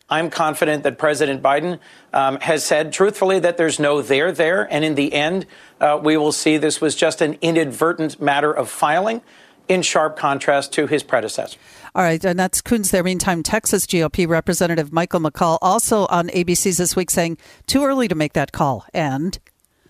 I'm 0.09 0.29
confident 0.29 0.83
that 0.83 0.97
President 0.97 1.41
Biden 1.41 1.79
um, 2.11 2.39
has 2.41 2.63
said 2.63 2.93
truthfully 2.93 3.39
that 3.39 3.57
there's 3.57 3.79
no 3.79 4.01
there 4.01 4.31
there. 4.31 4.71
And 4.71 4.83
in 4.85 4.95
the 4.95 5.13
end, 5.13 5.45
uh, 5.79 5.99
we 6.01 6.17
will 6.17 6.31
see 6.31 6.57
this 6.57 6.81
was 6.81 6.95
just 6.95 7.21
an 7.21 7.37
inadvertent 7.41 8.21
matter 8.21 8.51
of 8.51 8.69
filing 8.69 9.21
in 9.67 9.81
sharp 9.81 10.17
contrast 10.17 10.73
to 10.73 10.87
his 10.87 11.03
predecessor. 11.03 11.57
All 11.95 12.03
right, 12.03 12.23
and 12.23 12.37
that's 12.37 12.59
Coons 12.61 12.91
there. 12.91 13.03
Meantime, 13.03 13.43
Texas 13.43 13.85
GOP 13.85 14.27
Representative 14.27 14.91
Michael 14.91 15.19
McCaul 15.19 15.57
also 15.61 16.05
on 16.07 16.27
ABC's 16.29 16.77
this 16.77 16.95
week 16.95 17.11
saying 17.11 17.37
too 17.67 17.83
early 17.83 18.07
to 18.07 18.15
make 18.15 18.33
that 18.33 18.51
call. 18.51 18.85
And 18.93 19.37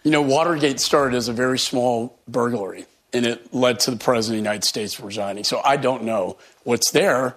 you 0.03 0.12
know, 0.12 0.22
Watergate 0.22 0.79
started 0.79 1.15
as 1.15 1.29
a 1.29 1.34
very 1.34 1.58
small 1.58 2.20
burglary, 2.27 2.86
and 3.13 3.25
it 3.25 3.53
led 3.53 3.79
to 3.82 3.91
the 3.91 3.98
president 3.98 4.39
of 4.39 4.43
the 4.43 4.50
United 4.50 4.65
States 4.65 5.00
resigning. 5.00 5.46
So 5.46 5.62
I 5.63 5.77
don't 5.77 6.03
know 6.03 6.38
what's 6.63 6.91
there 6.91 7.36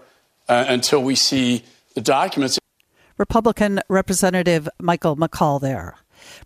uh, 0.48 0.64
until 0.68 1.02
we 1.02 1.14
see 1.14 1.64
the 1.94 2.00
documents. 2.00 2.58
Republican 3.18 3.80
Representative 3.88 4.68
Michael 4.80 5.16
McCaul 5.16 5.60
there. 5.60 5.96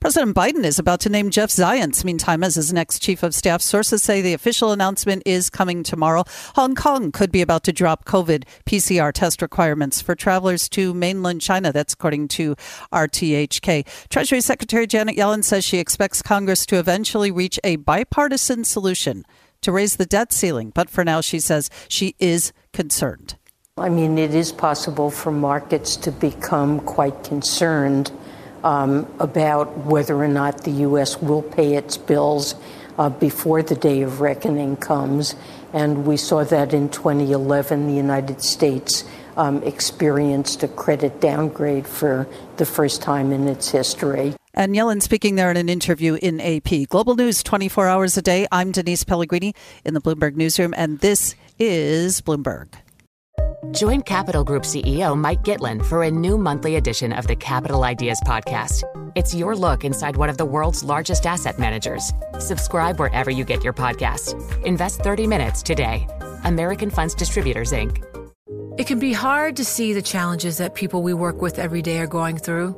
President 0.01 0.37
Biden 0.37 0.65
is 0.65 0.79
about 0.79 1.01
to 1.01 1.09
name 1.09 1.31
Jeff 1.31 1.51
Zients, 1.51 2.05
meantime, 2.05 2.45
as 2.45 2.55
his 2.55 2.73
next 2.73 3.01
chief 3.01 3.23
of 3.23 3.35
staff. 3.35 3.63
Sources 3.63 4.03
say 4.03 4.21
the 4.21 4.35
official 4.35 4.73
announcement 4.73 5.23
is 5.27 5.51
coming 5.51 5.83
tomorrow. 5.83 6.25
Hong 6.55 6.75
Kong 6.75 7.13
could 7.13 7.33
be 7.33 7.43
about 7.43 7.65
to 7.65 7.73
drop 7.73 8.05
COVID 8.05 8.45
PCR 8.67 9.13
test 9.13 9.43
requirements 9.43 10.01
for 10.01 10.15
travelers 10.15 10.69
to 10.71 10.95
mainland 10.95 11.41
China. 11.41 11.73
That's 11.73 11.95
according 11.95 12.29
to 12.29 12.57
RTHK. 12.93 14.09
Treasury 14.09 14.41
Secretary 14.41 14.87
Janet 14.87 15.17
Yellen 15.17 15.45
says 15.45 15.65
she 15.65 15.79
expects 15.79 16.23
Congress 16.23 16.67
to 16.67 16.79
eventually 16.79 17.31
reach 17.31 17.59
a 17.65 17.77
bipartisan 17.77 18.65
solution 18.65 19.25
to 19.63 19.73
raise 19.73 19.97
the 19.97 20.07
debt 20.07 20.33
ceiling. 20.33 20.73
But 20.75 20.89
for 20.89 21.05
now, 21.05 21.21
she 21.21 21.41
says 21.41 21.71
she 21.89 22.15
is 22.19 22.53
concerned. 22.73 23.37
I 23.81 23.89
mean, 23.89 24.19
it 24.19 24.35
is 24.35 24.53
possible 24.53 25.11
for 25.11 25.33
markets 25.33 25.97
to 25.97 26.13
become 26.13 26.81
quite 26.81 27.25
concerned 27.25 28.13
um, 28.63 29.11
about 29.19 29.75
whether 29.87 30.15
or 30.17 30.29
not 30.29 30.65
the 30.65 30.71
U.S. 30.83 31.21
will 31.23 31.41
pay 31.41 31.77
its 31.77 31.97
bills 31.97 32.55
uh, 32.99 33.09
before 33.09 33.63
the 33.63 33.75
day 33.75 34.03
of 34.03 34.21
reckoning 34.21 34.77
comes. 34.77 35.35
And 35.73 36.05
we 36.05 36.19
saw 36.19 36.45
that 36.45 36.75
in 36.75 36.91
2011, 36.91 37.87
the 37.87 37.95
United 37.95 38.43
States 38.43 39.05
um, 39.39 39.63
experienced 39.63 40.63
a 40.63 40.69
credit 40.69 41.19
downgrade 41.23 41.87
for 41.87 42.29
the 42.59 42.67
first 42.67 43.01
time 43.01 43.33
in 43.33 43.49
its 43.49 43.71
history. 43.71 44.35
And 44.53 44.75
Yellen 44.75 45.01
speaking 45.01 45.37
there 45.37 45.51
in 45.51 45.57
an 45.57 45.71
interview 45.71 46.19
in 46.21 46.39
AP. 46.39 46.89
Global 46.91 47.15
News 47.15 47.43
24 47.43 47.87
hours 47.87 48.19
a 48.19 48.23
day. 48.23 48.47
I'm 48.53 48.73
Denise 48.73 49.05
Pellegrini 49.05 49.55
in 49.87 49.95
the 49.95 50.03
Bloomberg 50.03 50.35
Newsroom, 50.35 50.75
and 50.77 50.99
this 50.99 51.35
is 51.59 52.21
Bloomberg. 52.21 52.75
Join 53.73 54.01
Capital 54.03 54.43
Group 54.43 54.63
CEO 54.63 55.17
Mike 55.17 55.43
Gitlin 55.43 55.85
for 55.85 56.03
a 56.03 56.11
new 56.11 56.39
monthly 56.39 56.77
edition 56.77 57.13
of 57.13 57.27
the 57.27 57.37
Capital 57.37 57.85
Ideas 57.85 58.19
Podcast. 58.27 58.85
It's 59.15 59.35
your 59.35 59.55
look 59.55 59.85
inside 59.85 60.17
one 60.17 60.31
of 60.31 60.39
the 60.39 60.47
world's 60.47 60.83
largest 60.83 61.27
asset 61.27 61.59
managers. 61.59 62.11
Subscribe 62.39 62.99
wherever 62.99 63.31
you 63.31 63.45
get 63.45 63.63
your 63.63 63.75
podcasts. 63.75 64.35
Invest 64.65 65.01
30 65.03 65.27
minutes 65.27 65.63
today. 65.63 66.09
American 66.45 66.89
Funds 66.89 67.15
Distributors, 67.15 67.73
Inc. 67.73 68.03
It 68.79 68.87
can 68.87 68.99
be 68.99 69.13
hard 69.13 69.57
to 69.57 69.65
see 69.65 69.93
the 69.93 70.01
challenges 70.01 70.57
that 70.57 70.75
people 70.75 71.03
we 71.03 71.13
work 71.13 71.43
with 71.43 71.59
every 71.59 71.83
day 71.83 71.99
are 71.99 72.07
going 72.07 72.39
through. 72.39 72.75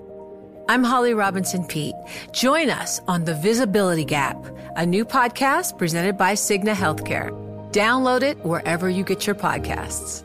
I'm 0.68 0.82
Holly 0.82 1.14
Robinson 1.14 1.64
Peete. 1.64 1.94
Join 2.32 2.70
us 2.70 3.00
on 3.06 3.24
The 3.24 3.34
Visibility 3.34 4.04
Gap, 4.04 4.36
a 4.74 4.84
new 4.84 5.04
podcast 5.04 5.78
presented 5.78 6.18
by 6.18 6.32
Cigna 6.32 6.74
Healthcare. 6.74 7.30
Download 7.70 8.22
it 8.22 8.44
wherever 8.44 8.90
you 8.90 9.04
get 9.04 9.28
your 9.28 9.36
podcasts. 9.36 10.24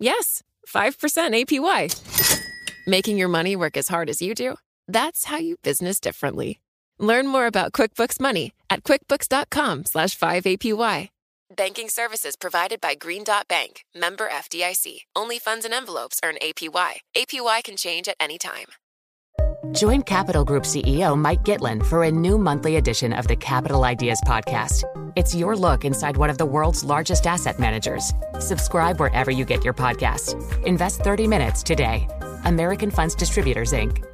Yes, 0.00 0.42
5% 0.66 0.92
APY. 1.44 2.46
Making 2.86 3.18
your 3.18 3.28
money 3.28 3.54
work 3.54 3.76
as 3.76 3.88
hard 3.88 4.08
as 4.08 4.22
you 4.22 4.34
do? 4.34 4.56
That's 4.88 5.26
how 5.26 5.36
you 5.36 5.56
business 5.62 6.00
differently. 6.00 6.58
Learn 6.98 7.28
more 7.28 7.46
about 7.46 7.72
QuickBooks 7.72 8.18
Money 8.18 8.52
at 8.68 8.82
quickbooks.com 8.82 9.84
slash 9.84 10.18
5APY. 10.18 11.10
Banking 11.54 11.88
services 11.88 12.36
provided 12.36 12.80
by 12.80 12.94
Green 12.94 13.24
Dot 13.24 13.48
Bank, 13.48 13.84
member 13.94 14.28
FDIC. 14.28 15.00
Only 15.16 15.38
funds 15.38 15.64
and 15.64 15.74
envelopes 15.74 16.20
earn 16.24 16.36
APY. 16.42 16.92
APY 17.16 17.64
can 17.64 17.76
change 17.76 18.08
at 18.08 18.16
any 18.20 18.38
time. 18.38 18.66
Join 19.72 20.02
Capital 20.02 20.44
Group 20.44 20.62
CEO 20.62 21.18
Mike 21.18 21.42
Gitlin 21.42 21.84
for 21.84 22.04
a 22.04 22.10
new 22.10 22.38
monthly 22.38 22.76
edition 22.76 23.12
of 23.12 23.26
the 23.26 23.36
Capital 23.36 23.84
Ideas 23.84 24.20
Podcast. 24.26 24.84
It's 25.16 25.34
your 25.34 25.56
look 25.56 25.84
inside 25.84 26.16
one 26.16 26.30
of 26.30 26.38
the 26.38 26.46
world's 26.46 26.84
largest 26.84 27.26
asset 27.26 27.58
managers. 27.58 28.12
Subscribe 28.38 29.00
wherever 29.00 29.30
you 29.30 29.44
get 29.44 29.64
your 29.64 29.74
podcasts. 29.74 30.34
Invest 30.64 31.00
30 31.00 31.26
minutes 31.26 31.62
today. 31.62 32.06
American 32.44 32.90
Funds 32.90 33.14
Distributors, 33.14 33.72
Inc. 33.72 34.04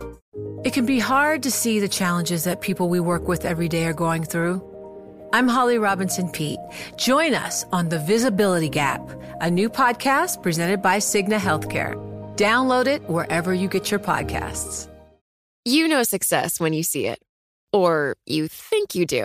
It 0.64 0.72
can 0.72 0.86
be 0.86 0.98
hard 0.98 1.42
to 1.42 1.50
see 1.50 1.80
the 1.80 1.88
challenges 1.88 2.44
that 2.44 2.60
people 2.60 2.88
we 2.88 3.00
work 3.00 3.28
with 3.28 3.44
every 3.44 3.68
day 3.68 3.84
are 3.84 3.92
going 3.92 4.24
through. 4.24 4.62
I'm 5.32 5.48
Holly 5.48 5.78
Robinson 5.78 6.30
Peete. 6.30 6.60
Join 6.96 7.34
us 7.34 7.64
on 7.72 7.88
The 7.88 7.98
Visibility 7.98 8.68
Gap, 8.68 9.02
a 9.40 9.50
new 9.50 9.68
podcast 9.68 10.42
presented 10.42 10.80
by 10.80 10.96
Cigna 10.96 11.38
Healthcare. 11.38 11.94
Download 12.36 12.86
it 12.86 13.02
wherever 13.08 13.52
you 13.52 13.68
get 13.68 13.90
your 13.90 14.00
podcasts. 14.00 14.88
You 15.66 15.88
know 15.88 16.04
success 16.04 16.58
when 16.58 16.72
you 16.72 16.82
see 16.82 17.06
it. 17.06 17.18
Or 17.72 18.16
you 18.24 18.48
think 18.48 18.94
you 18.94 19.04
do. 19.04 19.24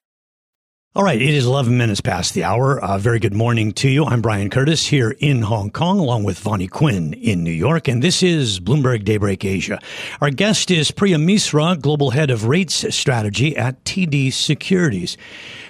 All 0.93 1.05
right, 1.05 1.21
it 1.21 1.29
is 1.33 1.45
11 1.45 1.77
minutes 1.77 2.01
past 2.01 2.33
the 2.33 2.43
hour. 2.43 2.77
Uh, 2.77 2.97
very 2.97 3.17
good 3.17 3.33
morning 3.33 3.71
to 3.75 3.87
you. 3.87 4.03
I'm 4.03 4.21
Brian 4.21 4.49
Curtis 4.49 4.87
here 4.87 5.15
in 5.19 5.43
Hong 5.43 5.69
Kong, 5.69 5.99
along 5.99 6.25
with 6.25 6.37
Vonnie 6.37 6.67
Quinn 6.67 7.13
in 7.13 7.45
New 7.45 7.51
York, 7.51 7.87
and 7.87 8.03
this 8.03 8.21
is 8.21 8.59
Bloomberg 8.59 9.05
Daybreak 9.05 9.45
Asia. 9.45 9.79
Our 10.19 10.31
guest 10.31 10.69
is 10.69 10.91
Priya 10.91 11.15
Misra, 11.15 11.79
Global 11.79 12.09
Head 12.09 12.29
of 12.29 12.45
Rates 12.45 12.93
Strategy 12.93 13.55
at 13.55 13.81
TD 13.85 14.33
Securities. 14.33 15.15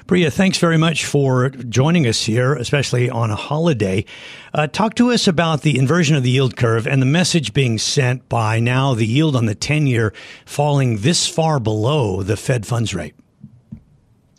Priya, 0.07 0.31
thanks 0.31 0.57
very 0.57 0.77
much 0.77 1.05
for 1.05 1.49
joining 1.49 2.07
us 2.07 2.23
here, 2.23 2.55
especially 2.55 3.07
on 3.07 3.29
a 3.29 3.35
holiday. 3.35 4.03
Uh, 4.55 4.65
talk 4.65 4.95
to 4.95 5.11
us 5.11 5.27
about 5.27 5.61
the 5.61 5.77
inversion 5.77 6.15
of 6.15 6.23
the 6.23 6.31
yield 6.31 6.57
curve 6.57 6.87
and 6.87 6.99
the 6.99 7.05
message 7.05 7.53
being 7.53 7.77
sent 7.77 8.27
by 8.27 8.59
now 8.59 8.95
the 8.95 9.05
yield 9.05 9.35
on 9.35 9.45
the 9.45 9.53
10 9.53 9.85
year 9.85 10.13
falling 10.47 10.97
this 10.97 11.27
far 11.27 11.59
below 11.59 12.23
the 12.23 12.35
Fed 12.35 12.65
funds 12.65 12.95
rate. 12.95 13.13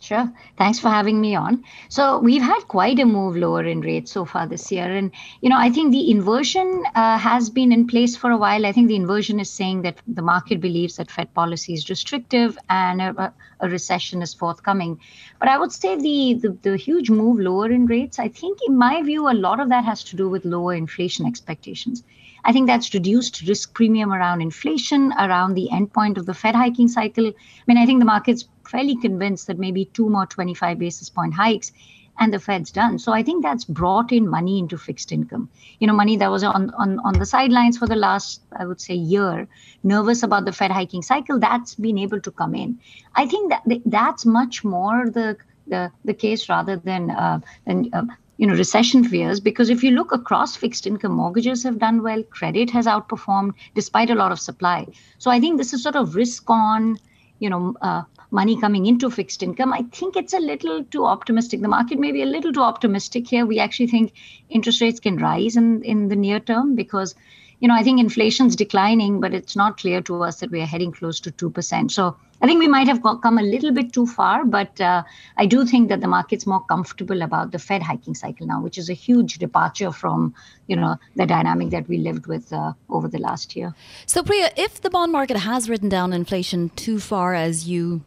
Sure. 0.03 0.29
Thanks 0.57 0.79
for 0.79 0.89
having 0.89 1.21
me 1.21 1.33
on. 1.33 1.63
So 1.87 2.19
we've 2.19 2.41
had 2.41 2.67
quite 2.67 2.99
a 2.99 3.05
move 3.05 3.37
lower 3.37 3.63
in 3.63 3.79
rates 3.79 4.11
so 4.11 4.25
far 4.25 4.45
this 4.45 4.69
year, 4.69 4.83
and 4.83 5.11
you 5.39 5.47
know 5.47 5.57
I 5.57 5.69
think 5.69 5.93
the 5.93 6.11
inversion 6.11 6.83
uh, 6.93 7.17
has 7.17 7.49
been 7.49 7.71
in 7.71 7.87
place 7.87 8.17
for 8.17 8.29
a 8.29 8.35
while. 8.37 8.65
I 8.65 8.73
think 8.73 8.89
the 8.89 8.97
inversion 8.97 9.39
is 9.39 9.49
saying 9.49 9.83
that 9.83 10.01
the 10.05 10.21
market 10.21 10.59
believes 10.59 10.97
that 10.97 11.09
Fed 11.09 11.33
policy 11.33 11.73
is 11.73 11.89
restrictive 11.89 12.57
and 12.69 13.01
a, 13.01 13.33
a 13.61 13.69
recession 13.69 14.21
is 14.21 14.33
forthcoming. 14.33 14.99
But 15.39 15.47
I 15.47 15.57
would 15.57 15.71
say 15.71 15.95
the, 15.95 16.33
the 16.33 16.57
the 16.63 16.75
huge 16.75 17.09
move 17.09 17.39
lower 17.39 17.71
in 17.71 17.85
rates. 17.85 18.19
I 18.19 18.27
think, 18.27 18.59
in 18.67 18.77
my 18.77 19.01
view, 19.03 19.29
a 19.29 19.39
lot 19.47 19.61
of 19.61 19.69
that 19.69 19.85
has 19.85 20.03
to 20.11 20.17
do 20.17 20.27
with 20.27 20.43
lower 20.43 20.73
inflation 20.73 21.25
expectations. 21.25 22.03
I 22.45 22.51
think 22.51 22.67
that's 22.67 22.93
reduced 22.93 23.41
risk 23.47 23.73
premium 23.73 24.11
around 24.11 24.41
inflation, 24.41 25.13
around 25.13 25.53
the 25.53 25.69
endpoint 25.71 26.17
of 26.17 26.25
the 26.25 26.33
Fed 26.33 26.55
hiking 26.55 26.89
cycle. 26.89 27.27
I 27.27 27.63
mean, 27.67 27.77
I 27.77 27.85
think 27.85 27.99
the 27.99 28.05
market's 28.05 28.49
fairly 28.73 28.95
convinced 28.97 29.47
that 29.47 29.59
maybe 29.59 29.85
two 29.85 30.09
more 30.09 30.25
25 30.25 30.79
basis 30.79 31.09
point 31.09 31.33
hikes 31.33 31.71
and 32.19 32.33
the 32.33 32.39
Fed's 32.39 32.71
done. 32.71 32.99
So 32.99 33.11
I 33.11 33.23
think 33.23 33.43
that's 33.43 33.65
brought 33.65 34.11
in 34.11 34.27
money 34.27 34.59
into 34.59 34.77
fixed 34.77 35.11
income. 35.11 35.49
You 35.79 35.87
know, 35.87 35.93
money 35.93 36.17
that 36.17 36.29
was 36.29 36.43
on, 36.43 36.69
on, 36.71 36.99
on 36.99 37.13
the 37.13 37.25
sidelines 37.25 37.77
for 37.77 37.87
the 37.87 37.95
last, 37.95 38.41
I 38.57 38.65
would 38.65 38.81
say, 38.81 38.93
year, 38.93 39.47
nervous 39.83 40.23
about 40.23 40.45
the 40.45 40.51
Fed 40.51 40.71
hiking 40.71 41.01
cycle, 41.01 41.39
that's 41.39 41.75
been 41.75 41.97
able 41.97 42.19
to 42.21 42.31
come 42.31 42.55
in. 42.55 42.79
I 43.15 43.25
think 43.25 43.51
that 43.51 43.81
that's 43.85 44.25
much 44.25 44.63
more 44.63 45.09
the 45.09 45.37
the, 45.65 45.89
the 46.03 46.13
case 46.13 46.49
rather 46.49 46.75
than 46.75 47.09
uh, 47.09 47.39
than 47.65 47.89
uh, 47.93 48.03
you 48.35 48.47
know 48.47 48.53
recession 48.53 49.03
fears 49.03 49.39
because 49.39 49.69
if 49.69 49.81
you 49.81 49.91
look 49.91 50.11
across 50.11 50.57
fixed 50.57 50.85
income 50.85 51.13
mortgages 51.13 51.63
have 51.63 51.79
done 51.79 52.03
well 52.03 52.21
credit 52.23 52.69
has 52.69 52.85
outperformed 52.85 53.53
despite 53.73 54.09
a 54.09 54.15
lot 54.15 54.33
of 54.33 54.39
supply 54.39 54.85
so 55.19 55.31
i 55.31 55.39
think 55.39 55.57
this 55.57 55.71
is 55.71 55.81
sort 55.81 55.95
of 55.95 56.15
risk 56.15 56.49
on 56.49 56.97
you 57.43 57.49
know 57.53 57.75
uh, 57.81 58.03
money 58.39 58.55
coming 58.59 58.85
into 58.91 59.09
fixed 59.15 59.43
income. 59.43 59.73
I 59.73 59.83
think 59.99 60.15
it's 60.15 60.33
a 60.33 60.39
little 60.39 60.83
too 60.95 61.05
optimistic. 61.05 61.61
The 61.61 61.73
market 61.73 61.99
may 61.99 62.11
be 62.11 62.23
a 62.23 62.31
little 62.33 62.53
too 62.53 62.63
optimistic 62.67 63.27
here. 63.27 63.45
We 63.45 63.59
actually 63.59 63.87
think 63.87 64.13
interest 64.49 64.81
rates 64.81 64.99
can 64.99 65.17
rise 65.17 65.55
in, 65.55 65.83
in 65.83 66.07
the 66.07 66.15
near 66.15 66.39
term 66.39 66.75
because, 66.75 67.15
you 67.59 67.67
know, 67.67 67.75
I 67.75 67.83
think 67.83 67.99
inflation's 67.99 68.55
declining, 68.55 69.19
but 69.19 69.33
it's 69.33 69.55
not 69.55 69.77
clear 69.77 70.01
to 70.01 70.23
us 70.23 70.39
that 70.39 70.51
we 70.51 70.61
are 70.61 70.65
heading 70.65 70.91
close 70.91 71.19
to 71.21 71.31
2%. 71.31 71.91
So 71.91 72.15
I 72.41 72.45
think 72.45 72.59
we 72.59 72.67
might 72.67 72.87
have 72.87 73.01
come 73.01 73.37
a 73.37 73.41
little 73.41 73.71
bit 73.71 73.93
too 73.93 74.05
far, 74.05 74.43
but 74.43 74.79
uh, 74.81 75.03
I 75.37 75.45
do 75.45 75.65
think 75.65 75.89
that 75.89 76.01
the 76.01 76.07
market's 76.07 76.45
more 76.45 76.63
comfortable 76.65 77.21
about 77.21 77.51
the 77.51 77.59
Fed 77.59 77.81
hiking 77.81 78.15
cycle 78.15 78.45
now, 78.45 78.61
which 78.61 78.77
is 78.77 78.89
a 78.89 78.93
huge 78.93 79.37
departure 79.37 79.91
from, 79.91 80.33
you 80.67 80.75
know, 80.75 80.97
the 81.15 81.25
dynamic 81.25 81.69
that 81.69 81.87
we 81.87 81.97
lived 81.97 82.27
with 82.27 82.51
uh, 82.51 82.73
over 82.89 83.07
the 83.07 83.19
last 83.19 83.55
year. 83.55 83.73
So 84.05 84.23
Priya, 84.23 84.51
if 84.57 84.81
the 84.81 84.89
bond 84.89 85.11
market 85.11 85.37
has 85.37 85.69
written 85.69 85.89
down 85.89 86.11
inflation 86.11 86.69
too 86.69 86.99
far 86.99 87.33
as 87.33 87.69
you 87.69 88.03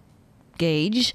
gauge. 0.58 1.14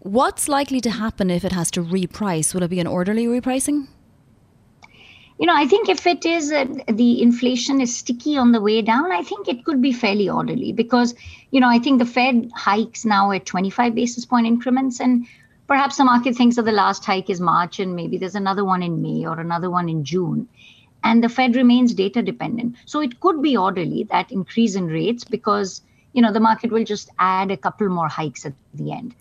What's 0.00 0.48
likely 0.48 0.80
to 0.80 0.90
happen 0.90 1.30
if 1.30 1.44
it 1.44 1.52
has 1.52 1.70
to 1.72 1.82
reprice? 1.82 2.54
Will 2.54 2.62
it 2.62 2.68
be 2.68 2.80
an 2.80 2.86
orderly 2.86 3.26
repricing? 3.26 3.88
You 5.42 5.48
know, 5.48 5.56
I 5.56 5.66
think 5.66 5.88
if 5.88 6.06
it 6.06 6.24
is 6.24 6.52
uh, 6.52 6.66
the 6.86 7.20
inflation 7.20 7.80
is 7.80 7.96
sticky 7.96 8.36
on 8.38 8.52
the 8.52 8.60
way 8.60 8.80
down, 8.80 9.10
I 9.10 9.24
think 9.24 9.48
it 9.48 9.64
could 9.64 9.82
be 9.82 9.92
fairly 9.92 10.28
orderly 10.28 10.72
because, 10.72 11.16
you 11.50 11.58
know, 11.58 11.68
I 11.68 11.80
think 11.80 11.98
the 11.98 12.06
Fed 12.06 12.52
hikes 12.54 13.04
now 13.04 13.32
at 13.32 13.44
25 13.44 13.92
basis 13.92 14.24
point 14.24 14.46
increments 14.46 15.00
and 15.00 15.26
perhaps 15.66 15.96
the 15.96 16.04
market 16.04 16.36
thinks 16.36 16.54
that 16.54 16.62
the 16.62 16.70
last 16.70 17.04
hike 17.04 17.28
is 17.28 17.40
March 17.40 17.80
and 17.80 17.96
maybe 17.96 18.18
there's 18.18 18.36
another 18.36 18.64
one 18.64 18.84
in 18.84 19.02
May 19.02 19.26
or 19.26 19.40
another 19.40 19.68
one 19.68 19.88
in 19.88 20.04
June. 20.04 20.46
And 21.02 21.24
the 21.24 21.28
Fed 21.28 21.56
remains 21.56 21.92
data 21.92 22.22
dependent. 22.22 22.76
So 22.86 23.00
it 23.00 23.18
could 23.18 23.42
be 23.42 23.56
orderly, 23.56 24.04
that 24.12 24.30
increase 24.30 24.76
in 24.76 24.86
rates, 24.86 25.24
because 25.24 25.82
you 26.12 26.22
know 26.22 26.32
the 26.32 26.38
market 26.38 26.70
will 26.70 26.84
just 26.84 27.10
add 27.18 27.50
a 27.50 27.56
couple 27.56 27.88
more 27.88 28.06
hikes 28.06 28.46
at 28.46 28.54
the 28.74 28.92
end 28.92 29.16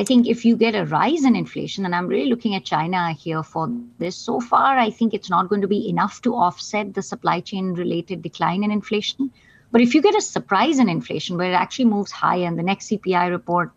i 0.00 0.02
think 0.08 0.26
if 0.32 0.44
you 0.44 0.56
get 0.62 0.74
a 0.80 0.84
rise 0.92 1.24
in 1.24 1.36
inflation 1.40 1.84
and 1.84 1.94
i'm 1.94 2.06
really 2.12 2.30
looking 2.30 2.54
at 2.54 2.64
china 2.70 3.02
here 3.12 3.42
for 3.42 3.64
this 3.98 4.16
so 4.16 4.40
far 4.40 4.78
i 4.84 4.90
think 4.90 5.14
it's 5.14 5.30
not 5.30 5.48
going 5.48 5.64
to 5.66 5.72
be 5.74 5.88
enough 5.88 6.20
to 6.22 6.34
offset 6.34 6.92
the 6.94 7.06
supply 7.10 7.40
chain 7.40 7.72
related 7.74 8.22
decline 8.22 8.64
in 8.64 8.70
inflation 8.70 9.30
but 9.72 9.80
if 9.80 9.94
you 9.94 10.02
get 10.02 10.20
a 10.20 10.20
surprise 10.20 10.78
in 10.78 10.88
inflation 10.88 11.36
where 11.36 11.50
it 11.50 11.60
actually 11.64 11.90
moves 11.96 12.12
higher 12.12 12.46
and 12.46 12.58
the 12.58 12.68
next 12.70 12.90
cpi 12.90 13.30
report 13.30 13.72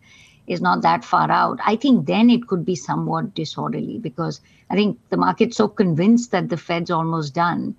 is 0.46 0.60
not 0.60 0.82
that 0.82 1.04
far 1.04 1.30
out 1.30 1.58
i 1.72 1.76
think 1.76 2.06
then 2.06 2.30
it 2.36 2.46
could 2.46 2.64
be 2.64 2.76
somewhat 2.84 3.34
disorderly 3.34 3.98
because 3.98 4.40
i 4.70 4.74
think 4.74 4.98
the 5.10 5.22
market's 5.26 5.56
so 5.56 5.68
convinced 5.68 6.30
that 6.30 6.48
the 6.48 6.62
fed's 6.68 6.90
almost 6.90 7.34
done 7.34 7.74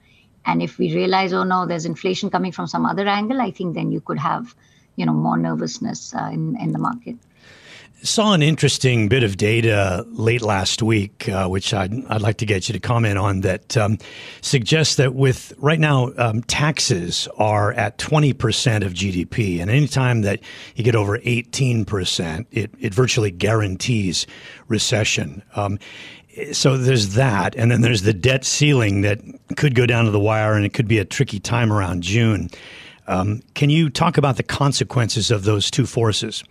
and 0.45 0.61
if 0.63 0.77
we 0.77 0.93
realize, 0.95 1.33
oh 1.33 1.43
no, 1.43 1.65
there's 1.65 1.85
inflation 1.85 2.29
coming 2.29 2.51
from 2.51 2.67
some 2.67 2.85
other 2.85 3.07
angle, 3.07 3.41
I 3.41 3.51
think 3.51 3.75
then 3.75 3.91
you 3.91 4.01
could 4.01 4.17
have, 4.17 4.55
you 4.95 5.05
know, 5.05 5.13
more 5.13 5.37
nervousness 5.37 6.15
uh, 6.15 6.29
in 6.31 6.55
in 6.57 6.71
the 6.71 6.79
market. 6.79 7.17
Saw 8.01 8.33
an 8.33 8.41
interesting 8.41 9.09
bit 9.09 9.23
of 9.23 9.35
data 9.35 10.05
late 10.07 10.41
last 10.41 10.81
week, 10.81 11.27
uh, 11.27 11.47
which 11.47 11.73
I'd, 11.73 11.93
I'd 12.05 12.21
like 12.21 12.37
to 12.37 12.45
get 12.45 12.69
you 12.69 12.73
to 12.73 12.79
comment 12.79 13.17
on, 13.17 13.41
that 13.41 13.75
um, 13.75 13.97
suggests 14.39 14.95
that 14.95 15.15
with 15.15 15.51
right 15.57 15.79
now 15.79 16.11
um, 16.17 16.41
taxes 16.43 17.27
are 17.37 17.73
at 17.73 17.97
20% 17.97 18.85
of 18.85 18.93
GDP. 18.93 19.59
And 19.59 19.69
anytime 19.69 20.21
that 20.21 20.39
you 20.75 20.83
get 20.85 20.95
over 20.95 21.19
18%, 21.19 22.45
it, 22.51 22.71
it 22.79 22.93
virtually 22.93 23.31
guarantees 23.31 24.25
recession. 24.69 25.43
Um, 25.57 25.77
so 26.53 26.77
there's 26.77 27.15
that, 27.15 27.53
and 27.55 27.69
then 27.69 27.81
there's 27.81 28.03
the 28.03 28.13
debt 28.13 28.45
ceiling 28.45 29.01
that 29.01 29.19
could 29.57 29.75
go 29.75 29.85
down 29.85 30.05
to 30.05 30.11
the 30.11 30.21
wire, 30.21 30.53
and 30.53 30.65
it 30.65 30.73
could 30.73 30.87
be 30.87 30.99
a 30.99 31.05
tricky 31.05 31.39
time 31.39 31.73
around 31.73 32.03
June. 32.03 32.49
Um, 33.07 33.41
can 33.55 33.69
you 33.69 33.89
talk 33.89 34.17
about 34.17 34.37
the 34.37 34.43
consequences 34.43 35.31
of 35.31 35.43
those 35.43 35.69
two 35.69 35.85
forces? 35.85 36.43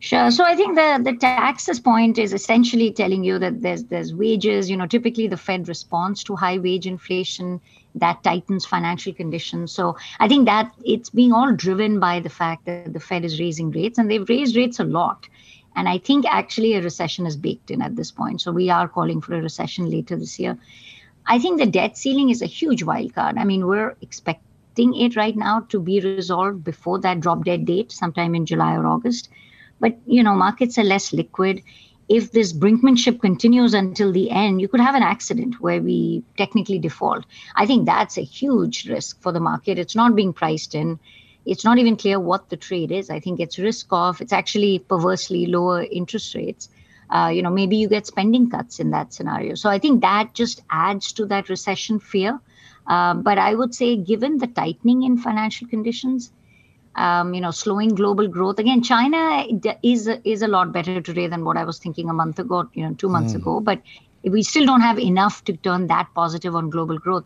Sure. 0.00 0.30
So 0.30 0.44
I 0.44 0.56
think 0.56 0.76
the 0.76 1.00
the 1.04 1.16
taxes 1.16 1.70
point 1.70 2.08
is 2.08 2.24
essentially 2.24 2.82
telling 2.82 3.14
you 3.16 3.30
that 3.32 3.54
there's 3.54 3.76
there's 3.78 4.08
wages. 4.08 4.68
You 4.70 4.76
know, 4.76 4.86
typically 4.86 5.26
the 5.28 5.36
Fed 5.36 5.68
responds 5.68 6.24
to 6.24 6.36
high 6.36 6.58
wage 6.58 6.86
inflation 6.86 7.60
that 7.94 8.22
tightens 8.24 8.64
financial 8.64 9.12
conditions. 9.12 9.72
So 9.72 9.96
I 10.18 10.28
think 10.28 10.46
that 10.46 10.72
it's 10.84 11.10
being 11.10 11.32
all 11.32 11.52
driven 11.52 12.00
by 12.00 12.20
the 12.20 12.30
fact 12.30 12.64
that 12.66 12.92
the 12.94 13.00
Fed 13.00 13.24
is 13.24 13.38
raising 13.40 13.70
rates, 13.70 13.98
and 13.98 14.10
they've 14.10 14.28
raised 14.28 14.56
rates 14.56 14.80
a 14.80 14.84
lot. 14.84 15.28
And 15.76 15.88
I 15.88 15.98
think 15.98 16.24
actually 16.26 16.74
a 16.74 16.82
recession 16.82 17.26
is 17.26 17.36
baked 17.36 17.70
in 17.70 17.82
at 17.82 17.96
this 17.96 18.10
point. 18.10 18.40
So 18.40 18.52
we 18.52 18.70
are 18.70 18.88
calling 18.88 19.20
for 19.20 19.34
a 19.34 19.42
recession 19.42 19.90
later 19.90 20.16
this 20.16 20.38
year. 20.38 20.58
I 21.26 21.38
think 21.38 21.58
the 21.60 21.66
debt 21.66 21.96
ceiling 21.98 22.30
is 22.30 22.42
a 22.42 22.46
huge 22.46 22.82
wild 22.82 23.14
card. 23.14 23.36
I 23.38 23.44
mean, 23.44 23.66
we're 23.66 23.96
expecting 24.00 24.94
it 24.96 25.16
right 25.16 25.36
now 25.36 25.60
to 25.68 25.80
be 25.80 26.00
resolved 26.00 26.54
before 26.54 26.88
that 27.00 27.10
drop 27.10 27.34
dead 27.34 27.54
date, 27.54 27.82
sometime 27.84 28.34
in 28.34 28.38
July 28.38 28.68
or 28.74 28.86
August. 28.86 29.28
But, 29.80 29.98
you 30.06 30.22
know, 30.22 30.34
markets 30.34 30.78
are 30.78 30.84
less 30.84 31.12
liquid. 31.12 31.62
If 32.08 32.32
this 32.32 32.52
brinkmanship 32.52 33.20
continues 33.20 33.72
until 33.72 34.12
the 34.12 34.30
end, 34.30 34.60
you 34.60 34.68
could 34.68 34.80
have 34.80 34.94
an 34.94 35.02
accident 35.02 35.60
where 35.60 35.80
we 35.80 36.22
technically 36.36 36.78
default. 36.78 37.24
I 37.56 37.66
think 37.66 37.86
that's 37.86 38.18
a 38.18 38.22
huge 38.22 38.88
risk 38.88 39.20
for 39.22 39.32
the 39.32 39.40
market. 39.40 39.78
It's 39.78 39.96
not 39.96 40.16
being 40.16 40.32
priced 40.32 40.74
in 40.74 40.98
it's 41.46 41.64
not 41.64 41.78
even 41.78 41.96
clear 41.96 42.20
what 42.20 42.48
the 42.48 42.56
trade 42.56 42.92
is. 42.92 43.10
I 43.10 43.20
think 43.20 43.40
it's 43.40 43.58
risk 43.58 43.92
off. 43.92 44.20
It's 44.20 44.32
actually 44.32 44.78
perversely 44.78 45.46
lower 45.46 45.82
interest 45.82 46.34
rates. 46.34 46.68
Uh, 47.08 47.30
you 47.32 47.42
know, 47.42 47.50
maybe 47.50 47.76
you 47.76 47.88
get 47.88 48.06
spending 48.06 48.48
cuts 48.50 48.78
in 48.78 48.90
that 48.90 49.12
scenario. 49.12 49.54
So 49.54 49.68
I 49.68 49.78
think 49.78 50.00
that 50.02 50.32
just 50.34 50.62
adds 50.70 51.12
to 51.14 51.26
that 51.26 51.48
recession 51.48 51.98
fear. 51.98 52.38
Uh, 52.86 53.14
but 53.14 53.38
I 53.38 53.54
would 53.54 53.74
say, 53.74 53.96
given 53.96 54.38
the 54.38 54.46
tightening 54.46 55.02
in 55.02 55.18
financial 55.18 55.66
conditions, 55.66 56.32
um, 56.96 57.34
you 57.34 57.40
know, 57.40 57.50
slowing 57.50 57.94
global 57.94 58.28
growth 58.28 58.58
again, 58.58 58.82
China 58.82 59.46
is 59.82 60.08
is 60.24 60.42
a 60.42 60.48
lot 60.48 60.72
better 60.72 61.00
today 61.00 61.26
than 61.28 61.44
what 61.44 61.56
I 61.56 61.64
was 61.64 61.78
thinking 61.78 62.10
a 62.10 62.12
month 62.12 62.38
ago, 62.38 62.68
you 62.74 62.86
know, 62.86 62.94
two 62.94 63.08
months 63.08 63.32
mm. 63.32 63.36
ago. 63.36 63.60
But 63.60 63.82
we 64.22 64.42
still 64.42 64.66
don't 64.66 64.80
have 64.80 64.98
enough 64.98 65.44
to 65.44 65.56
turn 65.56 65.86
that 65.86 66.08
positive 66.14 66.54
on 66.54 66.70
global 66.70 66.98
growth. 66.98 67.24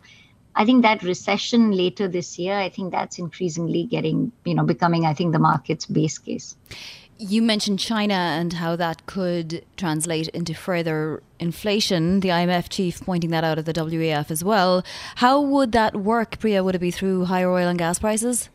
I 0.55 0.63
think 0.63 0.83
that 0.83 1.03
recession 1.03 1.71
later 1.71 2.07
this 2.07 2.39
year, 2.39 2.57
I 2.57 2.69
think 2.69 2.91
that's 2.91 3.19
increasingly 3.19 3.83
getting, 3.83 4.31
you 4.45 4.55
know, 4.55 4.63
becoming, 4.63 5.05
I 5.05 5.13
think, 5.13 5.33
the 5.33 5.39
market's 5.39 5.85
base 5.85 6.17
case. 6.17 6.55
You 7.17 7.41
mentioned 7.41 7.79
China 7.79 8.13
and 8.13 8.53
how 8.53 8.75
that 8.77 9.05
could 9.05 9.65
translate 9.77 10.29
into 10.29 10.53
further 10.53 11.23
inflation. 11.39 12.21
The 12.21 12.29
IMF 12.29 12.69
chief 12.69 13.01
pointing 13.01 13.31
that 13.31 13.43
out 13.43 13.57
at 13.57 13.65
the 13.65 13.73
WEF 13.73 14.31
as 14.31 14.43
well. 14.43 14.83
How 15.15 15.41
would 15.41 15.71
that 15.73 15.95
work, 15.95 16.39
Priya? 16.39 16.63
Would 16.63 16.75
it 16.75 16.79
be 16.79 16.91
through 16.91 17.25
higher 17.25 17.49
oil 17.49 17.67
and 17.67 17.79
gas 17.79 17.99
prices? 17.99 18.49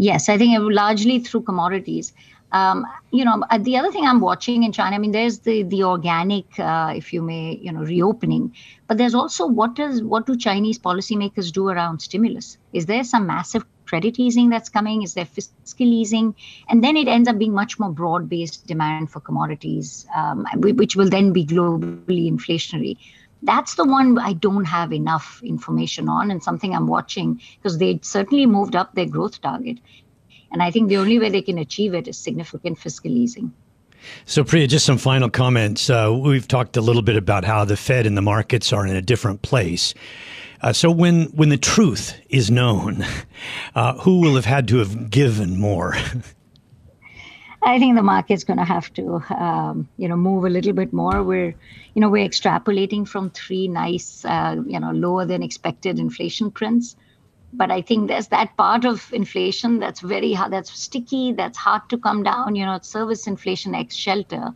Yes, 0.00 0.30
I 0.30 0.38
think 0.38 0.56
largely 0.58 1.18
through 1.18 1.42
commodities. 1.42 2.14
Um, 2.52 2.86
you 3.10 3.22
know, 3.22 3.44
uh, 3.50 3.58
the 3.58 3.76
other 3.76 3.92
thing 3.92 4.06
I'm 4.06 4.20
watching 4.20 4.62
in 4.62 4.72
China, 4.72 4.96
I 4.96 4.98
mean, 4.98 5.12
there's 5.12 5.40
the 5.40 5.62
the 5.62 5.84
organic, 5.84 6.58
uh, 6.58 6.94
if 6.96 7.12
you 7.12 7.20
may, 7.20 7.58
you 7.62 7.70
know, 7.70 7.80
reopening, 7.80 8.54
but 8.86 8.96
there's 8.96 9.14
also 9.14 9.46
what 9.46 9.74
does 9.74 10.02
what 10.02 10.24
do 10.24 10.38
Chinese 10.38 10.78
policymakers 10.78 11.52
do 11.52 11.68
around 11.68 12.00
stimulus? 12.00 12.56
Is 12.72 12.86
there 12.86 13.04
some 13.04 13.26
massive 13.26 13.66
credit 13.84 14.18
easing 14.18 14.48
that's 14.48 14.70
coming? 14.70 15.02
Is 15.02 15.12
there 15.12 15.26
fiscal 15.26 15.92
easing? 16.00 16.34
And 16.70 16.82
then 16.82 16.96
it 16.96 17.06
ends 17.06 17.28
up 17.28 17.36
being 17.36 17.52
much 17.52 17.78
more 17.78 17.92
broad-based 17.92 18.66
demand 18.66 19.10
for 19.10 19.20
commodities, 19.20 20.06
um, 20.16 20.46
which 20.56 20.96
will 20.96 21.10
then 21.10 21.34
be 21.34 21.44
globally 21.44 22.32
inflationary. 22.32 22.96
That's 23.42 23.74
the 23.74 23.84
one 23.84 24.18
I 24.18 24.34
don't 24.34 24.64
have 24.64 24.92
enough 24.92 25.40
information 25.42 26.08
on, 26.08 26.30
and 26.30 26.42
something 26.42 26.74
I'm 26.74 26.86
watching 26.86 27.40
because 27.56 27.78
they 27.78 27.98
certainly 28.02 28.46
moved 28.46 28.76
up 28.76 28.94
their 28.94 29.06
growth 29.06 29.40
target. 29.40 29.78
And 30.52 30.62
I 30.62 30.70
think 30.70 30.88
the 30.88 30.96
only 30.96 31.18
way 31.18 31.30
they 31.30 31.42
can 31.42 31.58
achieve 31.58 31.94
it 31.94 32.08
is 32.08 32.18
significant 32.18 32.78
fiscal 32.78 33.10
easing. 33.10 33.52
So, 34.24 34.44
Priya, 34.44 34.66
just 34.66 34.86
some 34.86 34.98
final 34.98 35.30
comments. 35.30 35.90
Uh, 35.90 36.16
we've 36.18 36.48
talked 36.48 36.76
a 36.76 36.80
little 36.80 37.02
bit 37.02 37.16
about 37.16 37.44
how 37.44 37.64
the 37.64 37.76
Fed 37.76 38.06
and 38.06 38.16
the 38.16 38.22
markets 38.22 38.72
are 38.72 38.86
in 38.86 38.96
a 38.96 39.02
different 39.02 39.42
place. 39.42 39.94
Uh, 40.62 40.72
so, 40.72 40.90
when 40.90 41.24
when 41.26 41.48
the 41.48 41.56
truth 41.56 42.14
is 42.28 42.50
known, 42.50 43.04
uh, 43.74 43.94
who 43.98 44.20
will 44.20 44.34
have 44.34 44.44
had 44.44 44.68
to 44.68 44.78
have 44.78 45.10
given 45.10 45.58
more? 45.58 45.94
I 47.62 47.78
think 47.78 47.94
the 47.94 48.02
market's 48.02 48.44
going 48.44 48.58
to 48.58 48.64
have 48.64 48.92
to, 48.94 49.22
um, 49.30 49.88
you 49.98 50.08
know, 50.08 50.16
move 50.16 50.44
a 50.44 50.48
little 50.48 50.72
bit 50.72 50.92
more. 50.92 51.22
We're, 51.22 51.54
you 51.94 52.00
know, 52.00 52.08
we're 52.08 52.26
extrapolating 52.26 53.06
from 53.06 53.30
three 53.30 53.68
nice, 53.68 54.24
uh, 54.24 54.56
you 54.66 54.80
know, 54.80 54.92
lower 54.92 55.26
than 55.26 55.42
expected 55.42 55.98
inflation 55.98 56.50
prints 56.50 56.96
but 57.52 57.70
I 57.70 57.82
think 57.82 58.08
there's 58.08 58.28
that 58.28 58.56
part 58.56 58.84
of 58.84 59.12
inflation 59.12 59.80
that's 59.80 60.00
very 60.00 60.32
hard, 60.32 60.52
that's 60.52 60.72
sticky, 60.78 61.32
that's 61.32 61.58
hard 61.58 61.88
to 61.88 61.98
come 61.98 62.22
down. 62.22 62.54
You 62.54 62.64
know, 62.64 62.78
service 62.82 63.26
inflation 63.26 63.74
ex 63.74 63.94
shelter. 63.94 64.54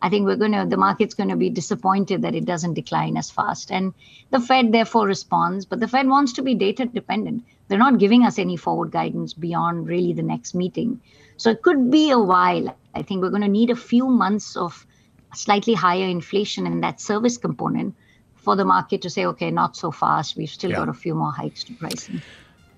I 0.00 0.10
think 0.10 0.26
we're 0.26 0.36
going 0.36 0.52
to, 0.52 0.64
the 0.68 0.76
market's 0.76 1.14
going 1.14 1.30
to 1.30 1.36
be 1.36 1.50
disappointed 1.50 2.22
that 2.22 2.34
it 2.34 2.44
doesn't 2.44 2.74
decline 2.74 3.16
as 3.16 3.30
fast. 3.32 3.72
And 3.72 3.94
the 4.30 4.38
Fed 4.38 4.70
therefore 4.70 5.06
responds, 5.06 5.64
but 5.64 5.80
the 5.80 5.88
Fed 5.88 6.06
wants 6.06 6.34
to 6.34 6.42
be 6.42 6.54
data 6.54 6.86
dependent. 6.86 7.44
They're 7.66 7.78
not 7.78 7.98
giving 7.98 8.22
us 8.22 8.38
any 8.38 8.56
forward 8.56 8.92
guidance 8.92 9.34
beyond 9.34 9.88
really 9.88 10.12
the 10.12 10.22
next 10.22 10.54
meeting. 10.54 11.00
So 11.38 11.50
it 11.50 11.62
could 11.62 11.90
be 11.90 12.10
a 12.10 12.18
while. 12.18 12.76
I 12.94 13.02
think 13.02 13.22
we're 13.22 13.30
going 13.30 13.42
to 13.42 13.48
need 13.48 13.70
a 13.70 13.76
few 13.76 14.08
months 14.08 14.56
of 14.56 14.86
slightly 15.34 15.72
higher 15.72 16.06
inflation 16.06 16.66
in 16.66 16.80
that 16.80 17.00
service 17.00 17.38
component 17.38 17.94
for 18.34 18.56
the 18.56 18.64
market 18.64 19.02
to 19.02 19.10
say, 19.10 19.24
okay, 19.26 19.50
not 19.50 19.76
so 19.76 19.90
fast. 19.90 20.36
We've 20.36 20.50
still 20.50 20.70
yeah. 20.70 20.76
got 20.76 20.88
a 20.88 20.94
few 20.94 21.14
more 21.14 21.32
hikes 21.32 21.64
to 21.64 21.74
pricing. 21.74 22.20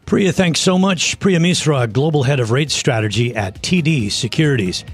Priya, 0.05 0.33
thanks 0.33 0.61
so 0.61 0.77
much. 0.77 1.19
Priya 1.21 1.39
Misra, 1.39 1.91
Global 1.91 2.23
Head 2.23 2.41
of 2.41 2.51
Rate 2.51 2.71
Strategy 2.71 3.35
at 3.35 3.63
TD 3.63 4.11
Securities. 4.11 4.85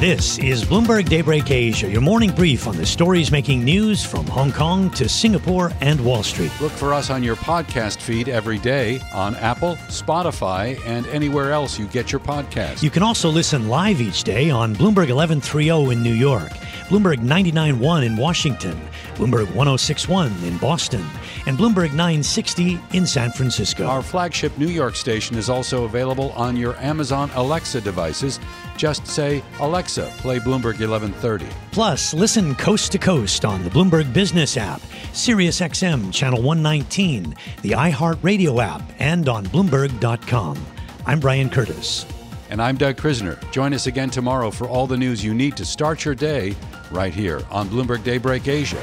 This 0.00 0.38
is 0.38 0.62
Bloomberg 0.62 1.08
Daybreak 1.08 1.50
Asia, 1.50 1.90
your 1.90 2.00
morning 2.00 2.30
brief 2.30 2.68
on 2.68 2.76
the 2.76 2.86
stories 2.86 3.32
making 3.32 3.64
news 3.64 4.04
from 4.04 4.24
Hong 4.28 4.52
Kong 4.52 4.90
to 4.90 5.08
Singapore 5.08 5.72
and 5.80 6.00
Wall 6.04 6.22
Street. 6.22 6.52
Look 6.60 6.70
for 6.70 6.94
us 6.94 7.10
on 7.10 7.24
your 7.24 7.34
podcast 7.34 8.00
feed 8.00 8.28
every 8.28 8.58
day 8.58 9.00
on 9.12 9.34
Apple, 9.34 9.74
Spotify, 9.88 10.80
and 10.86 11.04
anywhere 11.08 11.50
else 11.50 11.80
you 11.80 11.88
get 11.88 12.12
your 12.12 12.20
podcasts. 12.20 12.80
You 12.80 12.90
can 12.90 13.02
also 13.02 13.28
listen 13.28 13.68
live 13.68 14.00
each 14.00 14.22
day 14.22 14.50
on 14.50 14.72
Bloomberg 14.72 15.10
1130 15.12 15.90
in 15.90 16.00
New 16.00 16.14
York, 16.14 16.52
Bloomberg 16.88 17.18
99.1 17.18 18.06
in 18.06 18.16
Washington, 18.16 18.80
Bloomberg 19.14 19.54
1061 19.54 20.32
in 20.44 20.56
Boston, 20.56 21.04
and 21.46 21.58
Bloomberg 21.58 21.90
960 21.90 22.80
in 22.94 23.06
San 23.06 23.30
Francisco. 23.30 23.84
Our 23.86 24.02
flagship 24.02 24.56
New 24.56 24.68
York 24.68 24.96
station 24.96 25.36
is 25.36 25.50
also 25.50 25.84
available 25.84 26.30
on 26.32 26.56
your 26.56 26.76
Amazon 26.78 27.30
Alexa 27.34 27.82
devices. 27.82 28.40
Just 28.78 29.06
say, 29.06 29.44
Alexa, 29.60 30.10
play 30.16 30.38
Bloomberg 30.38 30.80
1130. 30.80 31.46
Plus, 31.72 32.14
listen 32.14 32.54
coast 32.54 32.90
to 32.92 32.98
coast 32.98 33.44
on 33.44 33.62
the 33.64 33.70
Bloomberg 33.70 34.10
Business 34.14 34.56
app, 34.56 34.80
SiriusXM 35.12 36.10
Channel 36.10 36.40
119, 36.40 37.34
the 37.60 37.72
iHeartRadio 37.72 38.64
app, 38.64 38.82
and 38.98 39.28
on 39.28 39.44
Bloomberg.com. 39.46 40.56
I'm 41.04 41.20
Brian 41.20 41.50
Curtis. 41.50 42.06
And 42.50 42.62
I'm 42.62 42.76
Doug 42.76 42.96
Krisner. 42.96 43.38
Join 43.52 43.74
us 43.74 43.86
again 43.86 44.08
tomorrow 44.08 44.50
for 44.50 44.66
all 44.66 44.86
the 44.86 44.96
news 44.96 45.22
you 45.22 45.34
need 45.34 45.56
to 45.58 45.66
start 45.66 46.04
your 46.04 46.14
day 46.14 46.54
right 46.90 47.12
here 47.12 47.42
on 47.50 47.68
Bloomberg 47.68 48.02
Daybreak 48.02 48.48
Asia. 48.48 48.82